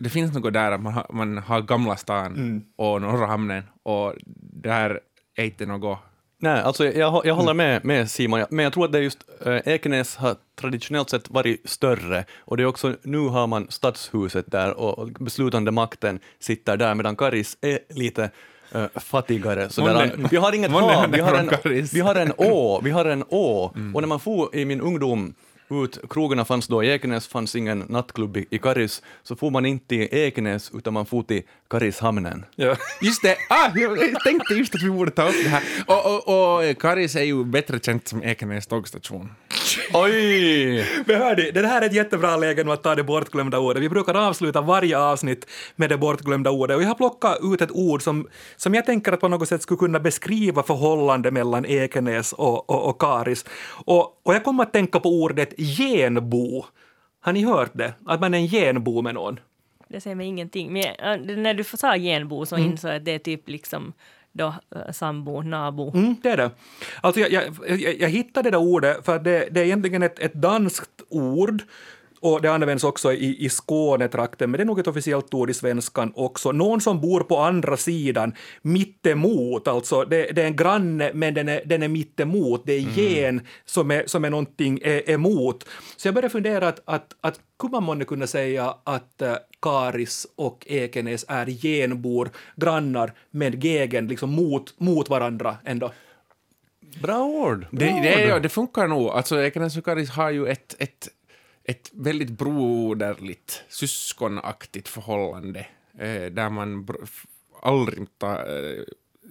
det 0.00 0.10
finns 0.10 0.34
något 0.34 0.52
där 0.52 0.72
att 0.72 0.80
man 0.82 0.92
har, 0.92 1.06
man 1.10 1.38
har 1.38 1.60
Gamla 1.62 1.96
stan 1.96 2.64
och 2.76 3.02
Norra 3.02 3.26
hamnen 3.26 3.62
och 3.82 4.14
där 4.52 5.00
är 5.36 5.44
inte 5.44 5.66
något... 5.66 5.98
nej, 6.40 6.62
alltså 6.62 6.84
jag, 6.84 7.26
jag, 7.26 7.34
håller 7.34 7.54
med, 7.54 7.84
med 7.84 8.10
Simon, 8.10 8.44
men 8.50 8.62
jag 8.62 8.72
tror 8.72 8.84
att 8.84 8.92
det 8.92 8.98
är 8.98 9.02
just 9.02 9.18
äh, 9.46 9.58
Ekenäs 9.64 10.16
har 10.16 10.36
traditionellt 10.60 11.10
sett 11.10 11.30
varit 11.30 11.68
större 11.68 12.24
och 12.38 12.56
det 12.56 12.62
är 12.62 12.66
också, 12.66 12.96
nu 13.02 13.18
har 13.18 13.46
man 13.46 13.66
stadshuset 13.70 14.50
där 14.50 14.80
och, 14.80 15.08
beslutande 15.08 15.70
makten 15.70 16.20
sitter 16.38 16.76
där 16.76 16.94
medan 16.94 17.16
Karis 17.16 17.56
är 17.60 17.78
lite 17.88 18.30
äh, 18.72 18.86
fattigare. 18.94 19.70
Så 19.70 19.86
där, 19.86 20.28
vi 20.30 20.36
har 20.36 20.54
inget 20.54 20.70
hav, 20.70 21.10
vi 21.10 21.20
har, 21.20 21.34
en, 21.34 21.50
vi 21.92 22.00
har 22.00 22.14
en 22.14 22.32
å, 22.36 22.80
vi 22.84 22.90
har 22.90 23.04
en 23.04 23.24
å. 23.28 23.72
Och 23.94 24.02
när 24.02 24.06
man 24.06 24.20
får 24.20 24.56
i 24.56 24.64
min 24.64 24.80
ungdom 24.80 25.34
ut, 25.70 25.98
krogarna 26.10 26.44
fanns 26.44 26.66
då 26.66 26.84
i 26.84 26.88
Ekenäs, 26.88 27.26
fanns 27.28 27.56
ingen 27.56 27.78
nattklubb 27.88 28.36
i, 28.36 28.46
i 28.50 28.58
Karis, 28.58 29.02
så 29.22 29.36
får 29.36 29.50
man 29.50 29.66
inte 29.66 29.86
till 29.88 30.08
Ekenäs 30.10 30.70
utan 30.74 30.92
man 30.92 31.06
får 31.06 31.22
till 31.22 31.42
Karishamnen. 31.70 32.44
Ja. 32.56 32.76
Just 33.02 33.22
det! 33.22 33.36
Ah, 33.50 33.70
jag 33.74 34.20
tänkte 34.24 34.54
just 34.54 34.74
att 34.74 34.82
vi 34.82 34.90
borde 34.90 35.10
ta 35.10 35.28
upp 35.28 35.34
det 35.44 35.48
här. 35.48 35.62
Och, 35.86 36.28
och, 36.28 36.58
och 36.68 36.78
Karis 36.78 37.16
är 37.16 37.22
ju 37.22 37.44
bättre 37.44 37.80
känt 37.80 38.08
som 38.08 38.22
Ekenäs 38.22 38.66
tågstation. 38.66 39.30
Oj! 39.94 40.86
Men 41.06 41.16
hörni, 41.16 41.50
det 41.50 41.66
här 41.66 41.82
är 41.82 41.86
ett 41.86 41.92
jättebra 41.92 42.36
läge 42.36 42.64
nu 42.64 42.72
att 42.72 42.82
ta 42.82 42.94
det 42.94 43.04
bortglömda 43.04 43.58
ordet. 43.58 43.82
Vi 43.82 43.88
brukar 43.88 44.14
avsluta 44.14 44.60
varje 44.60 44.98
avsnitt 44.98 45.46
med 45.76 45.90
det 45.90 45.98
bortglömda 45.98 46.50
ordet 46.50 46.76
och 46.76 46.82
jag 46.82 46.88
har 46.88 46.94
plockat 46.94 47.38
ut 47.42 47.60
ett 47.60 47.70
ord 47.70 48.02
som, 48.02 48.28
som 48.56 48.74
jag 48.74 48.86
tänker 48.86 49.12
att 49.12 49.20
på 49.20 49.28
något 49.28 49.48
sätt 49.48 49.62
skulle 49.62 49.78
kunna 49.78 50.00
beskriva 50.00 50.62
förhållandet 50.62 51.32
mellan 51.32 51.64
Ekenäs 51.64 52.32
och, 52.32 52.70
och, 52.70 52.88
och 52.88 53.00
Karis. 53.00 53.44
Och, 53.84 54.20
och 54.22 54.34
jag 54.34 54.44
kommer 54.44 54.62
att 54.62 54.72
tänka 54.72 55.00
på 55.00 55.08
ordet 55.08 55.54
genbo. 55.58 56.64
Har 57.20 57.32
ni 57.32 57.44
hört 57.44 57.70
det? 57.72 57.92
Att 58.06 58.20
man 58.20 58.34
är 58.34 58.38
en 58.38 58.48
genbo 58.48 59.02
med 59.02 59.14
någon? 59.14 59.40
Det 59.88 60.00
säger 60.00 60.16
mig 60.16 60.26
ingenting. 60.26 60.72
Men 60.72 60.82
äh, 60.82 61.36
när 61.36 61.54
du 61.54 61.64
sa 61.64 61.96
genbo 61.96 62.46
så 62.46 62.56
insåg 62.56 62.90
jag 62.90 62.96
att 62.96 63.04
det 63.04 63.12
är 63.12 63.18
typ 63.18 63.48
liksom 63.48 63.92
då 64.40 64.54
eh, 64.76 64.92
sambo, 64.92 65.42
nabo. 65.42 65.92
Mm, 65.94 66.16
det 66.22 66.28
är 66.30 66.36
det. 66.36 66.50
Alltså 67.00 67.20
jag, 67.20 67.30
jag, 67.32 67.80
jag, 67.80 68.00
jag 68.00 68.08
hittade 68.08 68.50
det 68.50 68.56
där 68.56 68.62
ordet 68.62 69.04
för 69.04 69.18
det, 69.18 69.48
det 69.50 69.60
är 69.60 69.64
egentligen 69.64 70.02
ett, 70.02 70.18
ett 70.18 70.34
danskt 70.34 71.02
ord 71.08 71.62
och 72.20 72.42
det 72.42 72.52
används 72.52 72.84
också 72.84 73.12
i, 73.12 73.44
i 73.44 73.48
Skånetrakten, 73.48 74.50
men 74.50 74.58
det 74.58 74.62
är 74.62 74.66
nog 74.66 74.78
ett 74.78 74.86
officiellt 74.86 75.34
ord 75.34 75.50
i 75.50 75.54
svenskan 75.54 76.12
också. 76.16 76.52
Någon 76.52 76.80
som 76.80 77.00
bor 77.00 77.20
på 77.20 77.38
andra 77.38 77.76
sidan, 77.76 78.34
mittemot, 78.62 79.68
alltså 79.68 80.04
det, 80.04 80.30
det 80.32 80.42
är 80.42 80.46
en 80.46 80.56
granne 80.56 81.10
men 81.14 81.34
den 81.34 81.48
är, 81.48 81.62
den 81.66 81.82
är 81.82 81.88
mittemot, 81.88 82.62
det 82.66 82.72
är 82.72 82.80
gen 82.80 83.40
som 83.64 83.90
är, 83.90 84.04
som 84.06 84.24
är 84.24 84.30
någonting 84.30 84.80
är, 84.82 85.10
emot. 85.10 85.68
Så 85.96 86.08
jag 86.08 86.14
började 86.14 86.32
fundera 86.32 86.68
att, 86.68 86.80
att, 86.84 87.16
att 87.20 87.40
kunde 87.58 87.72
man 87.76 87.84
månne 87.84 88.04
kunna 88.04 88.26
säga 88.26 88.74
att 88.84 89.22
uh, 89.22 89.34
Karis 89.62 90.26
och 90.36 90.66
Ekenäs 90.68 91.24
är 91.28 91.46
genbor, 91.46 92.30
grannar 92.56 93.12
med 93.30 93.64
gegen 93.64 94.06
liksom 94.06 94.30
mot, 94.30 94.80
mot 94.80 95.08
varandra 95.08 95.56
ändå? 95.64 95.90
Bra 97.02 97.24
ord! 97.24 97.66
Det, 97.70 97.84
det, 97.84 98.26
ja, 98.26 98.38
det 98.38 98.48
funkar 98.48 98.88
nog. 98.88 99.08
Alltså 99.08 99.42
Ekenäs 99.42 99.76
och 99.76 99.84
Karis 99.84 100.10
har 100.10 100.30
ju 100.30 100.46
ett, 100.46 100.76
ett, 100.78 101.08
ett 101.70 101.90
väldigt 101.92 102.30
broderligt, 102.30 103.62
syskonaktigt 103.68 104.88
förhållande 104.88 105.66
eh, 105.98 106.32
där 106.32 106.50
man 106.50 106.88
aldrig 107.62 108.18
ta, 108.18 108.32
eh, 108.32 108.82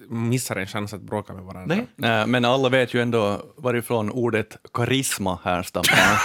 missar 0.08 0.56
en 0.56 0.66
chans 0.66 0.94
att 0.94 1.00
bråka 1.00 1.32
med 1.32 1.42
varandra. 1.44 1.74
Nej. 1.76 1.86
Nej, 1.96 2.26
men 2.26 2.44
alla 2.44 2.68
vet 2.68 2.94
ju 2.94 3.02
ändå 3.02 3.42
varifrån 3.56 4.10
ordet 4.10 4.56
karisma 4.74 5.38
härstammar. 5.44 6.20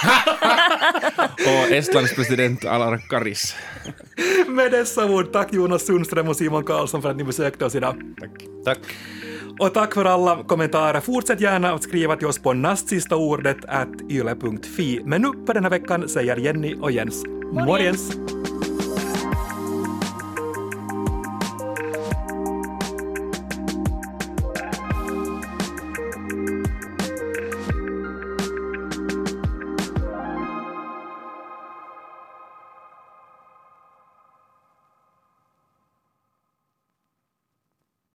Och 1.46 1.72
Estlands 1.72 2.14
president 2.14 2.64
Alar 2.64 2.98
Karis. 2.98 3.56
Med 4.46 4.70
dessa 4.72 5.04
ord, 5.04 5.32
tack 5.32 5.52
Jonas 5.52 5.86
Sundström 5.86 6.28
och 6.28 6.36
Simon 6.36 6.64
Karlsson 6.64 7.02
för 7.02 7.10
att 7.10 7.16
ni 7.16 7.24
besökte 7.24 7.64
oss 7.64 7.74
idag. 7.74 7.96
Tack. 8.64 8.78
Och 9.58 9.74
tack 9.74 9.94
för 9.94 10.04
alla 10.04 10.42
kommentarer. 10.42 11.00
Fortsätt 11.00 11.40
gärna 11.40 11.72
att 11.72 11.82
skriva 11.82 12.16
till 12.16 12.26
oss 12.26 12.38
på 12.38 12.52
nastsistaordet 12.52 13.64
at 13.68 13.88
yle.fi. 14.10 15.00
Men 15.04 15.22
nu 15.22 15.28
på 15.46 15.52
den 15.52 15.62
här 15.62 15.70
veckan 15.70 16.08
säger 16.08 16.36
Jenny 16.36 16.74
och 16.80 16.90
Jens 16.92 17.24
morgens. 17.52 18.35